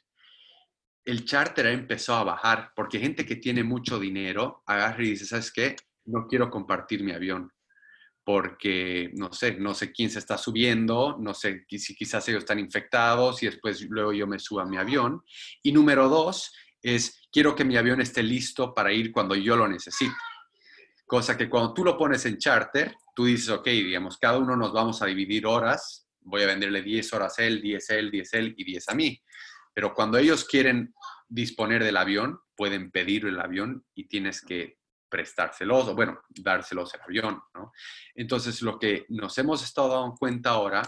[1.04, 5.52] el charter empezó a bajar porque gente que tiene mucho dinero agarra y dice, ¿sabes
[5.52, 5.76] qué?
[6.06, 7.52] No quiero compartir mi avión
[8.24, 12.60] porque no sé, no sé quién se está subiendo, no sé si quizás ellos están
[12.60, 15.22] infectados y después luego yo me suba a mi avión.
[15.62, 16.52] Y número dos
[16.82, 20.14] es, quiero que mi avión esté listo para ir cuando yo lo necesite.
[21.06, 24.72] Cosa que cuando tú lo pones en charter, tú dices, ok, digamos, cada uno nos
[24.72, 28.34] vamos a dividir horas voy a venderle 10 horas a él, 10 a él, 10
[28.34, 29.22] a él y 10 a mí.
[29.74, 30.94] Pero cuando ellos quieren
[31.28, 37.00] disponer del avión, pueden pedir el avión y tienes que prestárselos o, bueno, dárselos el
[37.02, 37.40] avión.
[38.14, 40.82] Entonces, lo que nos hemos estado dando cuenta ahora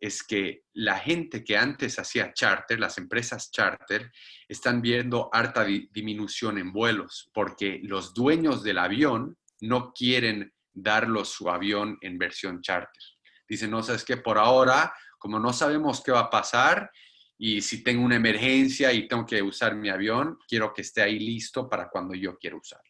[0.00, 4.10] es que la gente que antes hacía charter, las empresas charter,
[4.48, 11.50] están viendo harta disminución en vuelos porque los dueños del avión no quieren darlos su
[11.50, 13.02] avión en versión charter.
[13.48, 16.90] Dicen, no, sabes que por ahora, como no sabemos qué va a pasar
[17.36, 21.18] y si tengo una emergencia y tengo que usar mi avión, quiero que esté ahí
[21.18, 22.84] listo para cuando yo quiero usarlo.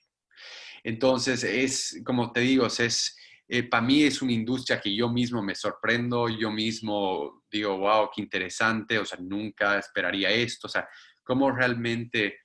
[0.83, 3.17] Entonces, es, como te digo, es,
[3.49, 8.11] eh, para mí es una industria que yo mismo me sorprendo, yo mismo digo, wow,
[8.15, 10.87] qué interesante, o sea, nunca esperaría esto, o sea,
[11.25, 12.41] cómo realmente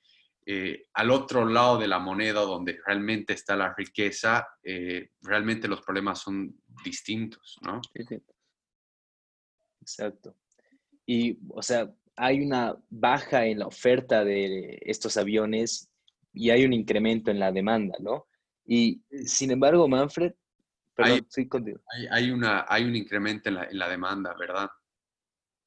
[0.45, 5.81] eh, al otro lado de la moneda, donde realmente está la riqueza, eh, realmente los
[5.81, 7.81] problemas son distintos, ¿no?
[9.81, 10.37] Exacto.
[11.05, 15.89] Y, o sea, hay una baja en la oferta de estos aviones
[16.31, 18.27] y hay un incremento en la demanda, ¿no?
[18.65, 20.33] Y, sin embargo, Manfred,
[20.95, 21.79] perdón, hay, contigo.
[22.11, 24.69] Hay, una, hay un incremento en la, en la demanda, ¿verdad?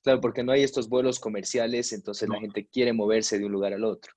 [0.03, 3.73] Claro, porque no hay estos vuelos comerciales, entonces la gente quiere moverse de un lugar
[3.73, 4.13] al otro.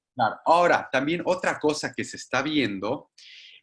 [0.46, 3.10] Ahora, también otra cosa que se está viendo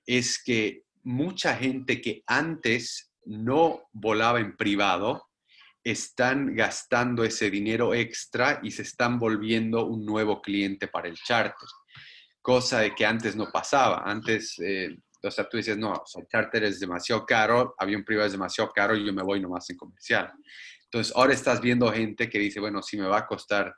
[0.05, 5.27] es que mucha gente que antes no volaba en privado,
[5.87, 11.69] están gastando ese dinero extra y se están volviendo un nuevo cliente para el charter,
[12.43, 14.03] cosa de que antes no pasaba.
[14.05, 18.33] Antes, eh, o sea, tú dices, no, el charter es demasiado caro, avión privado es
[18.33, 20.33] demasiado caro y yo me voy nomás en comercial.
[20.85, 23.75] Entonces, ahora estás viendo gente que dice, bueno, si me va a costar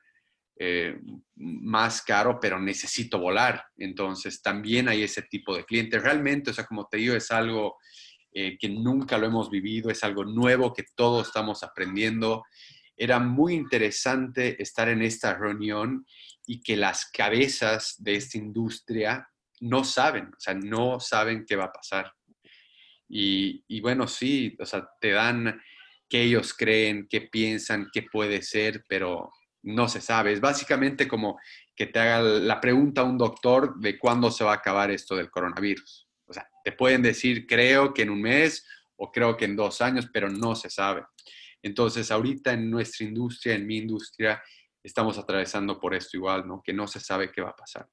[0.60, 0.98] eh,
[1.36, 3.64] más caro, pero necesito volar.
[3.76, 6.02] Entonces, también hay ese tipo de clientes.
[6.02, 7.76] Realmente, o sea, como te digo, es algo
[8.32, 12.44] eh, que nunca lo hemos vivido, es algo nuevo que todos estamos aprendiendo.
[12.96, 16.04] Era muy interesante estar en esta reunión
[16.46, 19.28] y que las cabezas de esta industria
[19.60, 22.12] no saben, o sea, no saben qué va a pasar.
[23.08, 25.60] Y, y bueno, sí, o sea, te dan
[26.08, 29.30] qué ellos creen, qué piensan, qué puede ser, pero
[29.62, 30.32] no se sabe.
[30.32, 31.38] Es básicamente como
[31.74, 35.16] que te haga la pregunta a un doctor de cuándo se va a acabar esto
[35.16, 36.08] del coronavirus.
[36.26, 38.66] O sea, te pueden decir, creo que en un mes
[38.96, 41.04] o creo que en dos años, pero no se sabe.
[41.62, 44.42] Entonces, ahorita en nuestra industria, en mi industria,
[44.82, 46.62] estamos atravesando por esto igual, ¿no?
[46.62, 47.88] Que no se sabe qué va a pasar.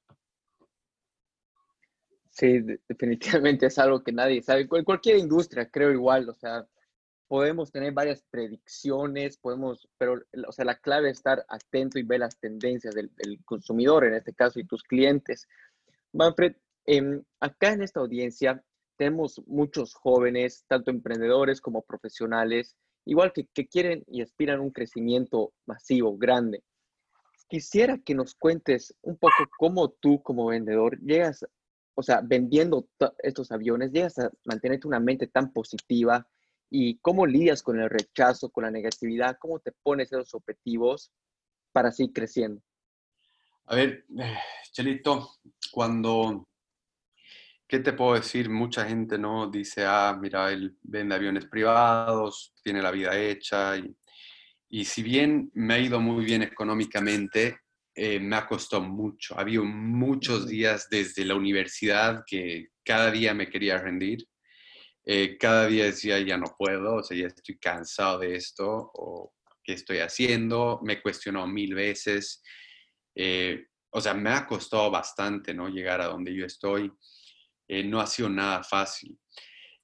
[2.36, 4.68] Sí, definitivamente es algo que nadie sabe.
[4.68, 6.66] Cualquier industria, creo igual, o sea,
[7.28, 12.20] podemos tener varias predicciones, podemos, pero, o sea, la clave es estar atento y ver
[12.20, 13.10] las tendencias del,
[13.46, 15.48] consumidor, en este caso, y tus clientes.
[16.12, 18.62] Manfred, em, acá en esta audiencia
[18.96, 24.72] tenemos muchos jóvenes, tanto emprendedores como profesionales, igual que, que quieren y aspiran a un
[24.72, 26.62] crecimiento masivo, grande.
[27.48, 31.46] Quisiera que nos cuentes un poco cómo tú como vendedor llegas,
[31.96, 36.26] o sea, vendiendo estos aviones, llegas a mantenerte una mente tan positiva,
[36.70, 41.12] y cómo lidias con el rechazo, con la negatividad, cómo te pones esos objetivos
[41.72, 42.62] para seguir creciendo.
[43.66, 44.04] A ver,
[44.72, 45.36] Chelito,
[45.70, 46.48] cuando,
[47.68, 48.48] ¿qué te puedo decir?
[48.50, 53.96] Mucha gente no dice, ah, mira, él vende aviones privados, tiene la vida hecha y,
[54.68, 57.60] y si bien me ha ido muy bien económicamente,
[57.96, 59.36] eh, me ha costado mucho.
[59.36, 64.26] Ha habido muchos días desde la universidad que cada día me quería rendir
[65.08, 69.32] eh, cada día decía, ya no puedo, o sea, ya estoy cansado de esto, o
[69.62, 72.42] qué estoy haciendo, me cuestionó mil veces.
[73.14, 75.68] Eh, o sea, me ha costado bastante, ¿no?
[75.68, 76.92] Llegar a donde yo estoy.
[77.68, 79.16] Eh, no ha sido nada fácil.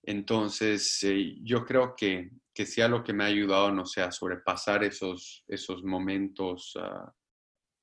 [0.02, 0.98] Entonces,
[1.44, 5.44] yo creo que, que sea lo que me ha ayudado, no sé, a sobrepasar esos,
[5.46, 7.12] esos momentos ah,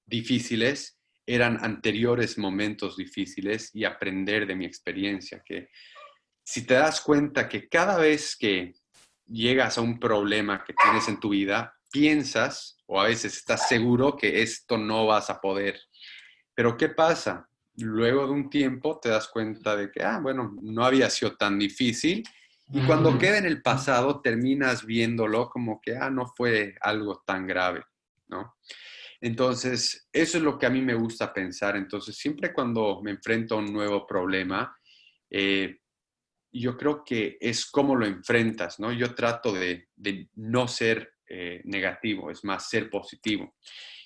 [0.09, 5.69] difíciles, eran anteriores momentos difíciles y aprender de mi experiencia, que
[6.43, 8.73] si te das cuenta que cada vez que
[9.27, 14.17] llegas a un problema que tienes en tu vida, piensas o a veces estás seguro
[14.17, 15.79] que esto no vas a poder.
[16.55, 17.47] Pero ¿qué pasa?
[17.77, 21.59] Luego de un tiempo te das cuenta de que, ah, bueno, no había sido tan
[21.59, 22.23] difícil.
[22.71, 27.47] Y cuando queda en el pasado, terminas viéndolo como que, ah, no fue algo tan
[27.47, 27.83] grave,
[28.27, 28.55] ¿no?
[29.21, 31.75] Entonces, eso es lo que a mí me gusta pensar.
[31.75, 34.75] Entonces, siempre cuando me enfrento a un nuevo problema,
[35.29, 35.79] eh,
[36.51, 38.91] yo creo que es cómo lo enfrentas, ¿no?
[38.91, 39.89] Yo trato de,
[40.35, 43.55] no ser eh, negativo, es más, ser positivo.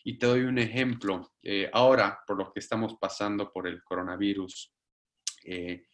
[0.04, 1.34] Y te doy un ejemplo.
[1.42, 4.74] Eh, ahora, por lo que estamos pasando por el coronavirus,
[5.46, 5.86] eh,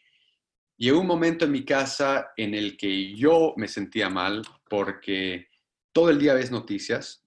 [0.78, 5.48] llegó un momento en mi casa en el que yo me sentía mal porque
[5.92, 7.26] todo el día ves noticias,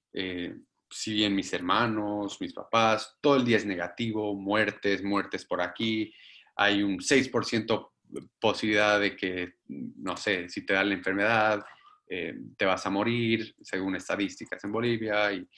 [0.93, 6.15] si bien mis hermanos, mis papás, todo el día es negativo, muertes, muertes por aquí,
[6.57, 7.91] hay un 6%
[8.39, 11.65] posibilidad de que, no sé, si te da la enfermedad,
[12.09, 15.33] eh, te vas a morir, según estadísticas en Bolivia.
[15.33, 15.49] Y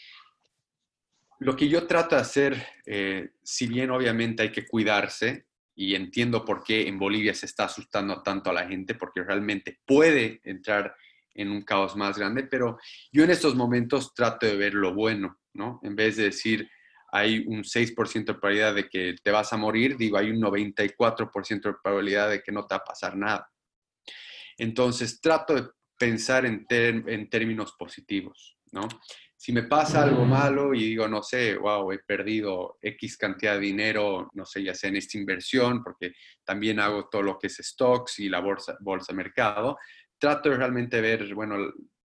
[1.40, 6.44] lo que yo trato de hacer, eh, si bien obviamente hay que cuidarse, y entiendo
[6.44, 10.94] por qué en Bolivia se está asustando tanto a la gente, porque realmente puede entrar
[11.34, 12.78] en un caos más grande, pero
[13.12, 15.80] yo en estos momentos trato de ver lo bueno, ¿no?
[15.82, 16.70] En vez de decir,
[17.12, 21.62] hay un 6% de probabilidad de que te vas a morir, digo, hay un 94%
[21.62, 23.48] de probabilidad de que no te va a pasar nada.
[24.58, 25.68] Entonces, trato de
[25.98, 28.88] pensar en, en términos positivos, ¿no?
[29.44, 33.60] Si me pasa algo malo y digo, no sé, wow, he perdido X cantidad de
[33.60, 37.58] dinero, no sé, ya sea en esta inversión, porque también hago todo lo que es
[37.58, 39.76] stocks y la bolsa, bolsa mercado,
[40.18, 41.56] trato de realmente ver, bueno,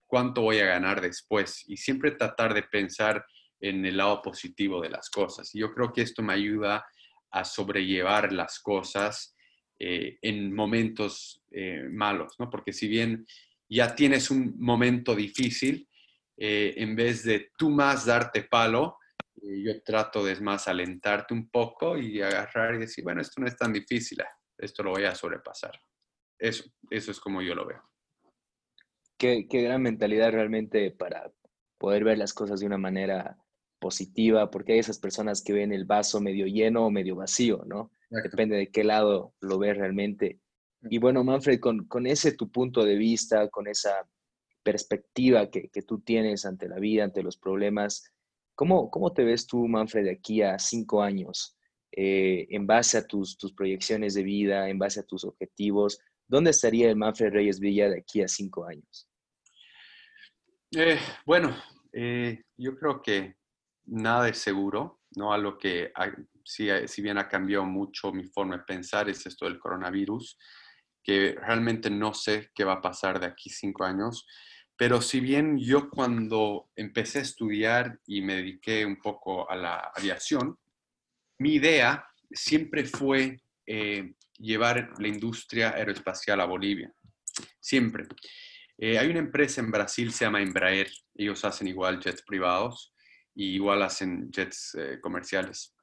[0.08, 3.26] cuánto voy a ganar después y siempre tratar de pensar
[3.60, 5.54] en el lado positivo de las cosas.
[5.54, 6.86] Y yo creo que esto me ayuda
[7.32, 9.36] a sobrellevar las cosas
[9.80, 12.50] eh, en momentos eh, malos, ¿no?
[12.50, 13.26] Porque si bien
[13.70, 15.88] ya tienes un momento difícil,
[16.38, 18.98] eh, en vez de tú más darte palo,
[19.40, 23.56] yo trato de más alentarte un poco y agarrar y decir, bueno, esto no es
[23.56, 24.18] tan difícil,
[24.58, 25.80] esto lo voy a sobrepasar.
[26.40, 27.84] Eso, eso es como yo lo veo.
[29.18, 31.32] Qué, qué gran mentalidad realmente para
[31.78, 33.38] poder ver las cosas de una manera
[33.80, 37.92] positiva, porque hay esas personas que ven el vaso medio lleno o medio vacío, ¿no?
[38.10, 40.40] Depende de qué lado lo ves realmente.
[40.90, 44.08] Y bueno, Manfred, con, con ese tu punto de vista, con esa
[44.64, 48.14] perspectiva que, que, tú tienes ante la vida, ante los problemas,
[48.56, 51.58] ¿cómo, cómo te ves tú, Manfred, de aquí a cinco años?
[51.92, 56.52] Eh, en base a tus, tus proyecciones de vida, en base a tus objetivos, ¿dónde
[56.52, 59.10] estaría el Manfred Reyes Villa de aquí a cinco años?
[60.72, 61.56] Eh, bueno,
[61.94, 63.38] eh, yo creo que
[63.86, 65.32] nada es seguro, ¿no?
[65.32, 65.92] A lo que,
[66.44, 70.38] si, si, bien ha cambiado mucho mi forma de pensar, es esto del coronavirus,
[71.02, 74.28] que realmente no sé qué va a pasar de aquí cinco años,
[74.78, 79.92] pero si bien yo cuando empecé a estudiar y me dediqué un poco a la
[79.96, 80.60] aviación,
[81.40, 86.92] mi idea siempre fue eh, llevar la industria aeroespacial a Bolivia,
[87.60, 88.06] siempre.
[88.78, 92.94] Eh, hay una empresa en Brasil, se llama Embraer, ellos hacen igual jets privados,
[93.38, 95.76] y igual hacen jets eh, comerciales.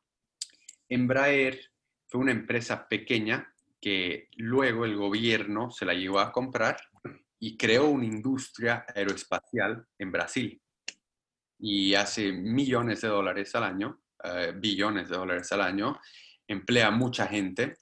[0.88, 1.60] Embraer
[2.08, 6.76] fue una empresa pequeña que luego el gobierno se la llevó a comprar
[7.38, 10.60] y creó una industria aeroespacial en Brasil.
[11.60, 16.00] Y hace millones de dólares al año, eh, billones de dólares al año,
[16.48, 17.76] emplea mucha gente.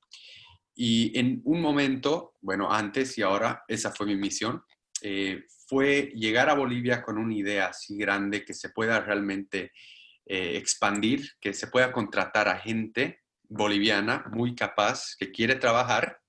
[0.74, 4.62] Y en un momento, bueno, antes y ahora, esa fue mi misión,
[5.02, 9.72] eh, fue llegar a Bolivia con una idea así grande que se pueda realmente
[10.26, 16.20] eh, expandir, que se pueda contratar a gente boliviana muy capaz, que quiere trabajar,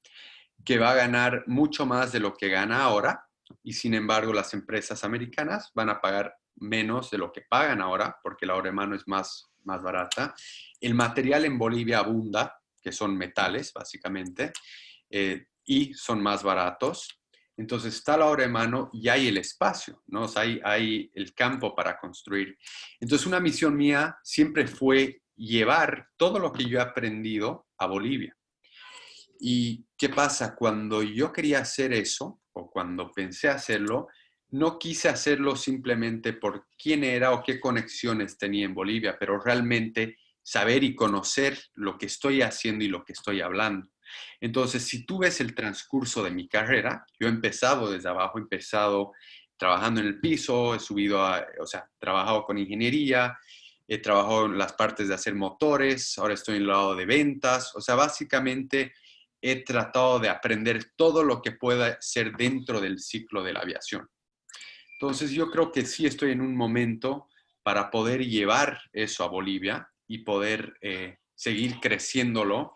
[0.65, 3.25] que va a ganar mucho más de lo que gana ahora
[3.63, 8.17] y sin embargo las empresas americanas van a pagar menos de lo que pagan ahora
[8.23, 10.33] porque la hora de mano es más, más barata.
[10.79, 14.51] El material en Bolivia abunda, que son metales básicamente,
[15.09, 17.19] eh, y son más baratos.
[17.55, 20.27] Entonces está la hora de mano y hay el espacio, ¿no?
[20.35, 22.57] hay, hay el campo para construir.
[22.99, 28.35] Entonces una misión mía siempre fue llevar todo lo que yo he aprendido a Bolivia.
[29.39, 30.55] ¿Y qué pasa?
[30.55, 34.07] Cuando yo quería hacer eso, o cuando pensé hacerlo,
[34.53, 40.19] no quise hacerlo simplemente por quién era o qué conexiones tenía en Bolivia, pero realmente
[40.43, 43.89] saber y conocer lo que estoy haciendo y lo que estoy hablando.
[44.39, 48.41] Entonces, si tú ves el transcurso de mi carrera, yo he empezado desde abajo, he
[48.41, 49.13] empezado
[49.57, 53.35] trabajando en el piso, he subido a, o sea, trabajado con ingeniería,
[53.87, 57.75] he trabajado en las partes de hacer motores, ahora estoy en el lado de ventas,
[57.75, 58.93] o sea, básicamente
[59.41, 64.07] he tratado de aprender todo lo que pueda ser dentro del ciclo de la aviación.
[65.03, 67.27] Entonces, yo creo que sí estoy en un momento
[67.61, 72.71] para poder llevar eso a Bolivia y poder eh, seguir creciéndolo.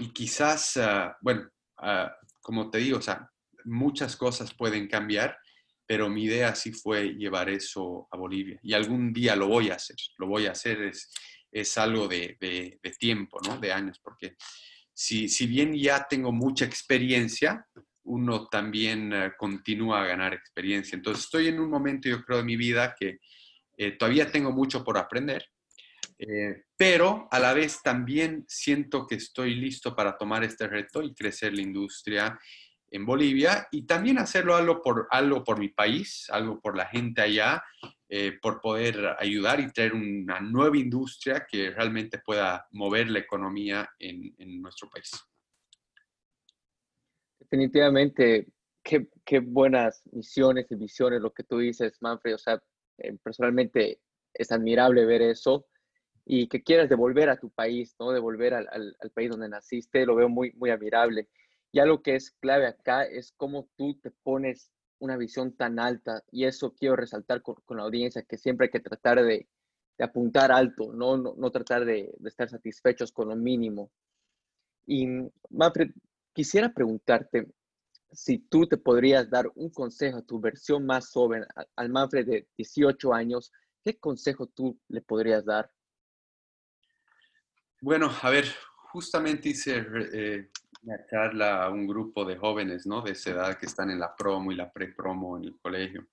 [0.00, 3.30] Y quizás, ah, bueno, ah, como te digo, o sea,
[3.66, 5.36] muchas cosas pueden cambiar,
[5.84, 8.58] pero mi idea sí fue llevar eso a Bolivia.
[8.62, 11.12] Y algún día lo voy a hacer, lo voy a hacer, es,
[11.52, 13.58] es algo de, de, tiempo, ¿no?
[13.58, 14.36] De años, porque
[14.94, 17.66] si, si, bien ya tengo mucha experiencia,
[18.06, 20.96] uno también eh, continúa a ganar experiencia.
[20.96, 23.18] Entonces estoy en un momento, yo creo, de mi vida que
[23.76, 25.46] eh, todavía tengo mucho por aprender,
[26.18, 31.14] eh, pero a la vez también siento que estoy listo para tomar este reto y
[31.14, 32.38] crecer la industria
[32.88, 37.20] en Bolivia y también hacerlo algo por, algo por mi país, algo por la gente
[37.20, 37.62] allá,
[38.40, 44.62] por poder ayudar y traer una nueva industria que realmente pueda mover la economía en
[44.62, 45.10] nuestro país.
[47.48, 48.48] Definitivamente,
[48.82, 52.34] qué, buenas misiones y visiones lo que tú dices, Manfred.
[52.34, 52.60] O sea,
[52.98, 54.00] eh, personalmente
[54.34, 55.66] es admirable ver eso
[56.24, 58.10] y que quieras devolver a tu país, ¿no?
[58.10, 61.28] Devolver al, país donde naciste, lo veo muy, muy admirable.
[61.70, 66.24] Y algo que es clave acá es cómo tú te pones una visión tan alta
[66.32, 69.46] y eso quiero resaltar con, la audiencia, que siempre hay que tratar de,
[69.98, 73.92] de apuntar alto, no, no, no tratar de, de, estar satisfechos con lo mínimo.
[74.86, 75.06] Y
[75.50, 75.90] Manfred,
[76.36, 77.48] quisiera preguntarte
[78.12, 82.48] si tú te podrías dar un consejo a tu versión más joven, al Manfred de
[82.58, 83.50] 18 años,
[83.82, 85.70] ¿qué consejo tú le podrías dar?
[87.80, 88.44] Bueno, a ver,
[88.92, 90.50] justamente hice eh,
[90.82, 93.00] una charla a un grupo de jóvenes, ¿no?
[93.00, 96.06] De esa edad que están en la promo y la pre-promo en el colegio.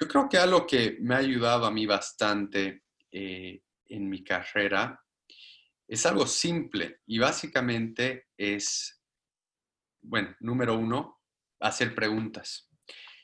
[0.00, 4.98] Yo creo que algo que me ha ayudado a mí bastante eh, en mi carrera
[5.86, 8.97] es algo simple y básicamente es,
[10.08, 11.20] bueno, número uno,
[11.60, 12.70] hacer preguntas.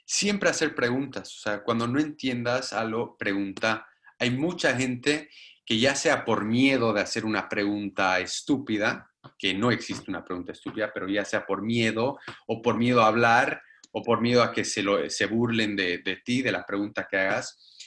[0.07, 1.35] Siempre hacer preguntas.
[1.37, 3.87] O sea, cuando no entiendas algo, pregunta.
[4.19, 5.31] Hay mucha gente
[5.65, 10.53] que ya sea por miedo de hacer una pregunta estúpida, que no existe una pregunta
[10.53, 13.63] estúpida, pero ya sea por miedo o por miedo a hablar
[13.93, 17.07] o por miedo a que se, lo, se burlen de, de, ti, de la pregunta
[17.09, 17.79] que hagas,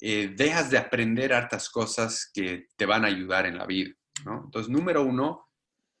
[0.00, 3.94] eh, dejas de aprender hartas cosas que te van a ayudar en la vida.
[4.26, 4.42] ¿no?
[4.44, 5.48] Entonces, número uno,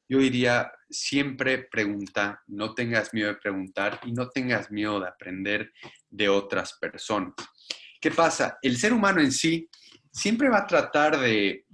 [0.08, 5.72] yo diría, siempre pregunta, no tengas miedo de preguntar y no tengas miedo de aprender
[6.08, 7.34] de otras personas.
[8.00, 8.58] ¿Qué pasa?
[8.62, 9.68] El ser humano en sí
[10.12, 11.64] siempre va a tratar de,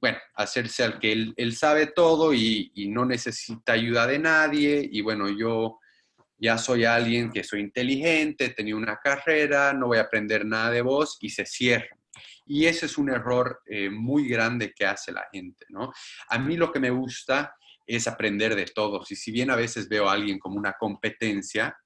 [0.00, 4.88] bueno, hacerse al que él, sabe todo y, no necesita ayuda de nadie.
[4.90, 5.80] Y bueno, yo
[6.38, 10.82] ya soy alguien que soy inteligente, tenía una carrera, no voy a aprender nada de
[10.82, 11.96] vos y se cierra.
[12.46, 15.92] Y ese es un error eh, muy grande que hace la gente, ¿no?
[16.28, 17.54] A mí lo que me gusta
[17.86, 19.10] es aprender de todos.
[19.10, 21.76] Y si bien a veces veo a alguien como una competencia,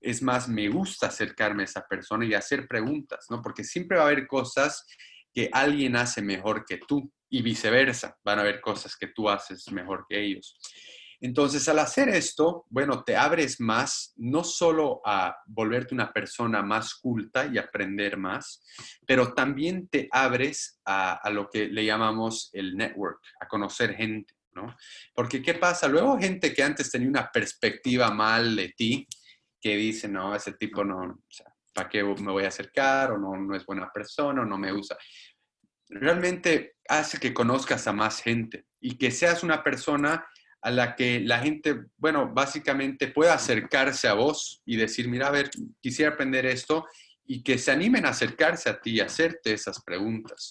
[0.00, 3.42] es más, me gusta acercarme a esa persona y hacer preguntas, ¿no?
[3.42, 4.86] Porque siempre va a haber cosas
[5.32, 8.16] que alguien hace mejor que tú y viceversa.
[8.24, 10.58] Van a haber cosas que tú haces mejor que ellos.
[11.20, 16.94] Entonces, al hacer esto, bueno, te abres más, no solo a volverte una persona más
[16.94, 18.64] culta y aprender más,
[19.04, 24.32] pero también te abres a, a lo que le llamamos el network, a conocer gente,
[25.14, 25.88] Porque, ¿qué pasa?
[25.88, 29.06] Luego gente que antes tenía una perspectiva mal de ti,
[29.60, 31.18] que dice, no, ese tipo no, o
[31.74, 33.12] ¿para qué me voy a acercar?
[33.12, 34.96] O no, no es buena persona, o no me usa.
[35.88, 40.26] Realmente hace que conozcas a más gente y que seas una persona
[40.60, 45.30] a la que la gente, bueno, básicamente pueda acercarse a vos y decir, mira, a
[45.30, 45.50] ver,
[45.80, 46.84] quisiera aprender esto
[47.30, 50.50] y que se animen a acercarse a ti y hacerte esas preguntas.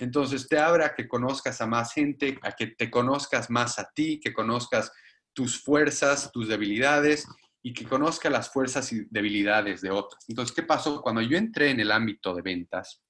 [0.00, 3.90] Entonces te abra a que conozcas a más gente, a que te conozcas más a
[3.94, 4.90] ti, que conozcas
[5.34, 7.26] tus fuerzas, tus debilidades
[7.62, 10.24] y que conozca las fuerzas y debilidades de otros.
[10.26, 11.02] Entonces, ¿qué pasó?
[11.02, 13.02] Cuando yo entré en el ámbito de ventas,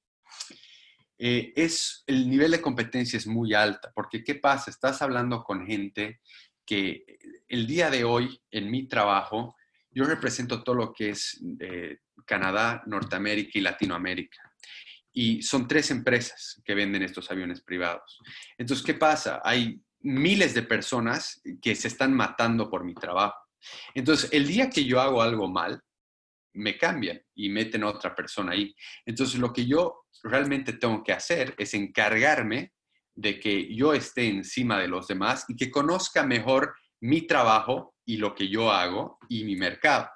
[1.16, 4.72] eh, es, el nivel de competencia es muy alta, porque ¿qué pasa?
[4.72, 6.20] Estás hablando con gente
[6.66, 7.04] que
[7.46, 9.54] el día de hoy, en mi trabajo,
[9.94, 14.52] yo represento todo lo que es eh, Canadá, Norteamérica y Latinoamérica.
[15.12, 18.18] Y son tres empresas que venden estos aviones privados.
[18.58, 19.40] Entonces, ¿qué pasa?
[19.44, 23.36] Hay miles de personas que se están matando por mi trabajo.
[23.94, 25.80] Entonces, el día que yo hago algo mal,
[26.54, 28.74] me cambian y meten a otra persona ahí.
[29.06, 32.72] Entonces, lo que yo realmente tengo que hacer es encargarme
[33.14, 38.16] de que yo esté encima de los demás y que conozca mejor mi trabajo y
[38.16, 40.08] lo que yo hago y mi mercado.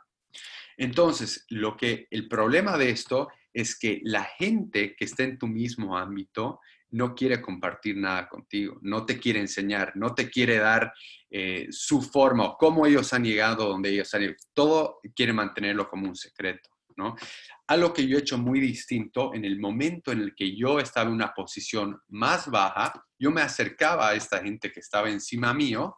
[0.77, 5.49] Entonces, lo que el problema de esto es que la gente que está en tu
[5.49, 6.61] mismo ámbito
[6.91, 10.93] no quiere compartir nada contigo, no te quiere enseñar, no te quiere dar
[11.31, 14.39] eh, su forma o cómo ellos han llegado donde ellos han llegado.
[14.55, 17.17] Todo quiere mantenerlo como un secreto, ¿no?
[17.67, 21.09] Algo que yo he hecho muy distinto, en el momento en el que yo estaba
[21.09, 25.97] en una posición más baja, yo me acercaba a esta gente que estaba encima mío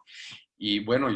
[0.57, 1.09] y bueno,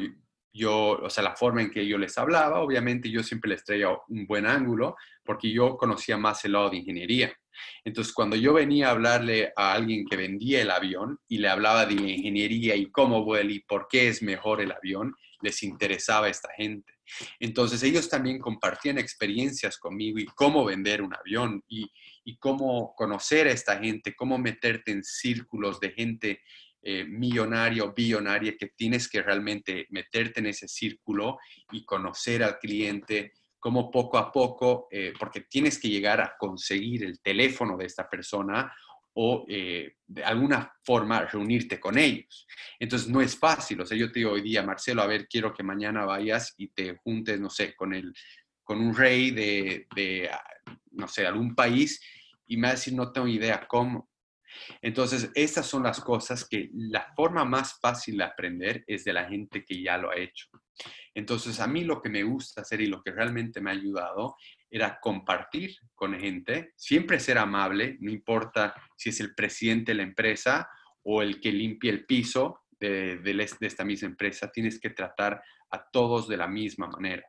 [0.56, 3.89] yo, o sea, la forma en que yo les hablaba, obviamente yo siempre les traía
[4.08, 7.36] un buen ángulo porque yo conocía más el lado de ingeniería.
[7.84, 11.86] Entonces, cuando yo venía a hablarle a alguien que vendía el avión y le hablaba
[11.86, 16.30] de ingeniería y cómo vuela y por qué es mejor el avión, les interesaba a
[16.30, 16.93] esta gente.
[17.39, 21.91] Entonces, ellos también compartían experiencias conmigo y cómo vender un avión y,
[22.39, 26.41] cómo conocer a esta gente, cómo meterte en círculos de gente
[26.88, 31.39] eh, millonaria o billonaria que tienes que realmente meterte en ese círculo
[31.71, 37.03] y conocer al cliente cómo poco a poco, eh, porque tienes que llegar a conseguir
[37.03, 38.71] el teléfono de esta persona
[39.15, 42.45] o eh, de alguna forma reunirte con ellos.
[42.77, 45.51] Entonces no es fácil, o sea, yo te digo hoy día, Marcelo, a ver, quiero
[45.55, 48.13] que mañana vayas y te juntes, no sé, con, el,
[48.63, 50.29] con un rey de, de,
[50.91, 51.99] no sé, algún país
[52.45, 54.07] y me va a decir, no tengo idea cómo.
[54.82, 59.26] Entonces, estas son las cosas que la forma más fácil de aprender es de la
[59.26, 60.47] gente que ya lo ha hecho.
[61.14, 64.36] Entonces, a mí lo que me gusta hacer y lo que realmente me ha ayudado
[64.70, 70.03] era compartir con gente, siempre ser amable, no importa si es el presidente de la
[70.03, 70.68] empresa
[71.03, 75.41] o el que limpia el piso de, de, esta misma empresa, tienes que tratar
[75.72, 77.24] a todos de la misma manera.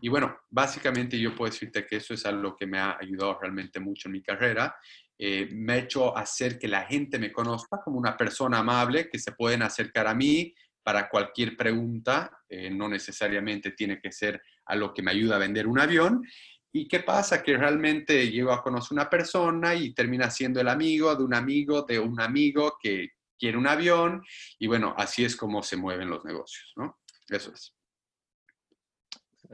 [0.00, 3.80] Y bueno, básicamente yo puedo decirte que eso es algo que me ha ayudado realmente
[3.80, 4.74] mucho en mi carrera
[5.22, 9.18] eh, me ha hecho hacer que la gente me conozca como una persona amable, que
[9.18, 14.74] se pueden acercar a mí para cualquier pregunta, eh, no necesariamente tiene que ser a
[14.76, 16.24] lo que me ayuda a vender un avión.
[16.72, 17.42] ¿Y qué pasa?
[17.42, 21.82] Que realmente llego a conocer una persona y termina siendo el amigo de un amigo
[21.82, 24.22] de un amigo que quiere un avión
[24.58, 26.98] y bueno, así es como se mueven los negocios, ¿no?
[27.28, 27.74] Eso es.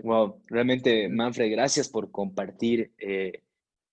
[0.05, 3.43] Wow, realmente, Manfred, gracias por compartir eh,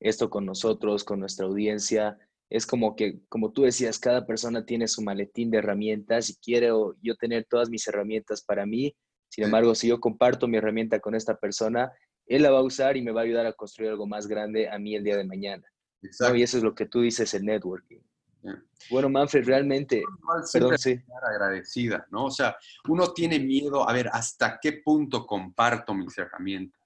[0.03, 2.17] esto con nosotros, con nuestra audiencia.
[2.49, 6.95] Es como que, como tú decías, cada persona tiene su maletín de herramientas y quiero
[7.01, 8.95] yo tener todas mis herramientas para mí.
[9.29, 11.91] Sin embargo, si yo comparto mi herramienta con esta persona,
[12.27, 14.69] él la va a usar y me va a ayudar a construir algo más grande
[14.69, 15.63] a mí el día de mañana.
[16.01, 18.01] Y eso es lo que tú dices, el networking.
[18.89, 20.03] Bueno, Manfred, realmente,
[20.51, 20.99] perdón, sí.
[21.25, 22.25] agradecida, ¿no?
[22.25, 22.57] O sea,
[22.89, 26.82] uno tiene miedo, a ver, ¿hasta qué punto comparto mis herramientas?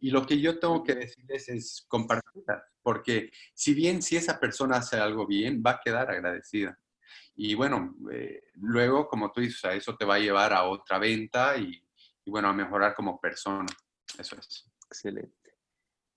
[0.00, 4.76] Y lo que yo tengo que decirles es compartirlas, porque si bien si esa persona
[4.76, 6.78] hace algo bien, va a quedar agradecida.
[7.34, 11.56] Y bueno, eh, luego, como tú dices, eso te va a llevar a otra venta
[11.56, 11.82] y,
[12.26, 13.66] bueno, a mejorar como persona.
[14.18, 14.70] Eso es.
[14.86, 15.56] Excelente.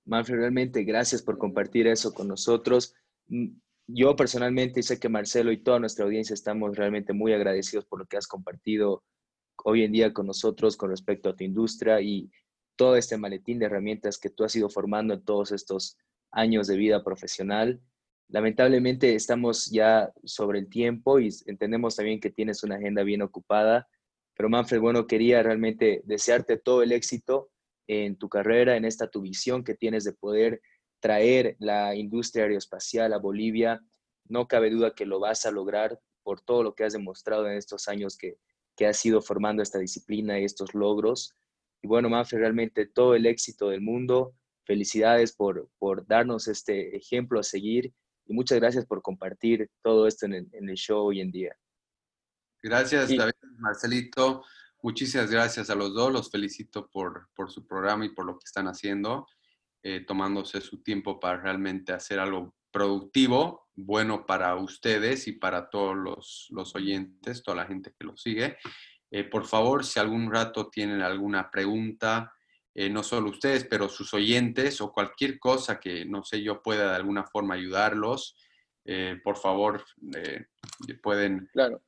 [0.05, 2.93] Manfred, realmente gracias por compartir eso con nosotros.
[3.27, 3.57] Mm,
[3.87, 8.05] yo personalmente sé que Marcelo y toda nuestra audiencia estamos realmente muy agradecidos por lo
[8.05, 9.03] que has compartido
[9.63, 12.29] hoy en día con nosotros con respecto a tu industria y
[12.75, 15.97] todo este maletín de herramientas que tú has ido formando en todos estos
[16.31, 17.81] años de vida profesional.
[18.27, 23.87] Lamentablemente estamos ya sobre el tiempo y entendemos también que tienes una agenda bien ocupada,
[24.35, 27.51] Pero Manfred, bueno, quería realmente desearte todo el éxito
[27.87, 30.61] en tu carrera, en esta tu visión que tienes de poder
[30.99, 33.81] traer la industria aeroespacial a Bolivia.
[34.27, 37.55] No cabe duda que lo vas a lograr por todo lo que has demostrado en
[37.55, 38.37] estos años que,
[38.75, 41.35] que has ido formando esta disciplina y estos logros.
[41.85, 44.33] Y bueno, Manfred, realmente todo el éxito del mundo.
[44.65, 47.93] Felicidades por, por darnos este ejemplo a seguir
[48.25, 51.55] y muchas gracias por compartir todo esto en el, show hoy en día.
[52.63, 54.43] Gracias, David, Marcelito.
[54.81, 56.11] Muchísimas gracias a los dos.
[56.11, 59.27] Los felicito por, por su programa y por lo que están haciendo,
[59.83, 65.95] eh, tomándose su tiempo para realmente hacer algo productivo, bueno para ustedes y para todos
[65.95, 68.57] los, los oyentes, toda la gente que los sigue.
[69.15, 72.33] Eh, por favor, si algún rato tienen alguna pregunta,
[72.73, 76.89] eh, no solo ustedes, pero sus oyentes o cualquier cosa que, no sé, yo pueda
[76.89, 78.35] de alguna forma ayudarlos,
[78.83, 79.85] eh, por favor,
[81.01, 81.49] pueden...
[81.53, 81.81] Claro.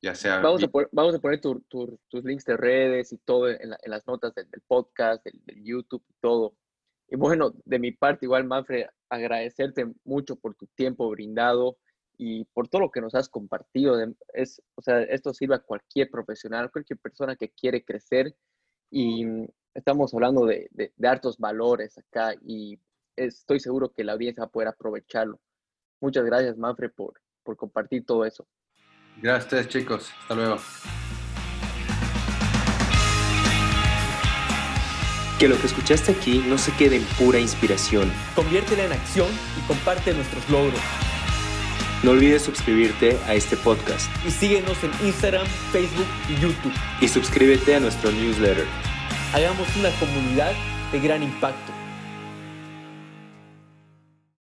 [0.00, 0.38] ya sea...
[0.38, 4.32] Vamos a poner, vamos a poner tus links de redes y todo en, las notas
[4.36, 6.54] del, podcast, del, YouTube y todo.
[7.08, 11.76] Y bueno, de mi parte, igual, Manfred, agradecerte mucho por tu tiempo brindado
[12.18, 13.96] y por todo lo que nos has compartido.
[14.34, 18.34] Es, o sea, esto sirve a cualquier profesional, cualquier persona que quiere crecer
[18.90, 19.24] y
[19.72, 22.78] estamos hablando de, de, hartos valores acá y
[23.16, 25.40] estoy seguro que la audiencia va a poder aprovecharlo.
[26.00, 27.14] Muchas gracias, Manfred, por,
[27.44, 28.46] por compartir todo eso.
[29.22, 30.10] Gracias, chicos.
[30.22, 30.56] Hasta luego.
[35.38, 38.10] Que lo que escuchaste aquí no se quede en pura inspiración.
[38.34, 40.80] Conviértela en acción y comparte nuestros logros.
[42.02, 44.08] No olvides suscribirte a este podcast.
[44.24, 46.72] Y síguenos en Instagram, Facebook y YouTube.
[47.00, 48.66] Y suscríbete a nuestro newsletter.
[49.32, 50.52] Hagamos una comunidad
[50.92, 51.72] de gran impacto.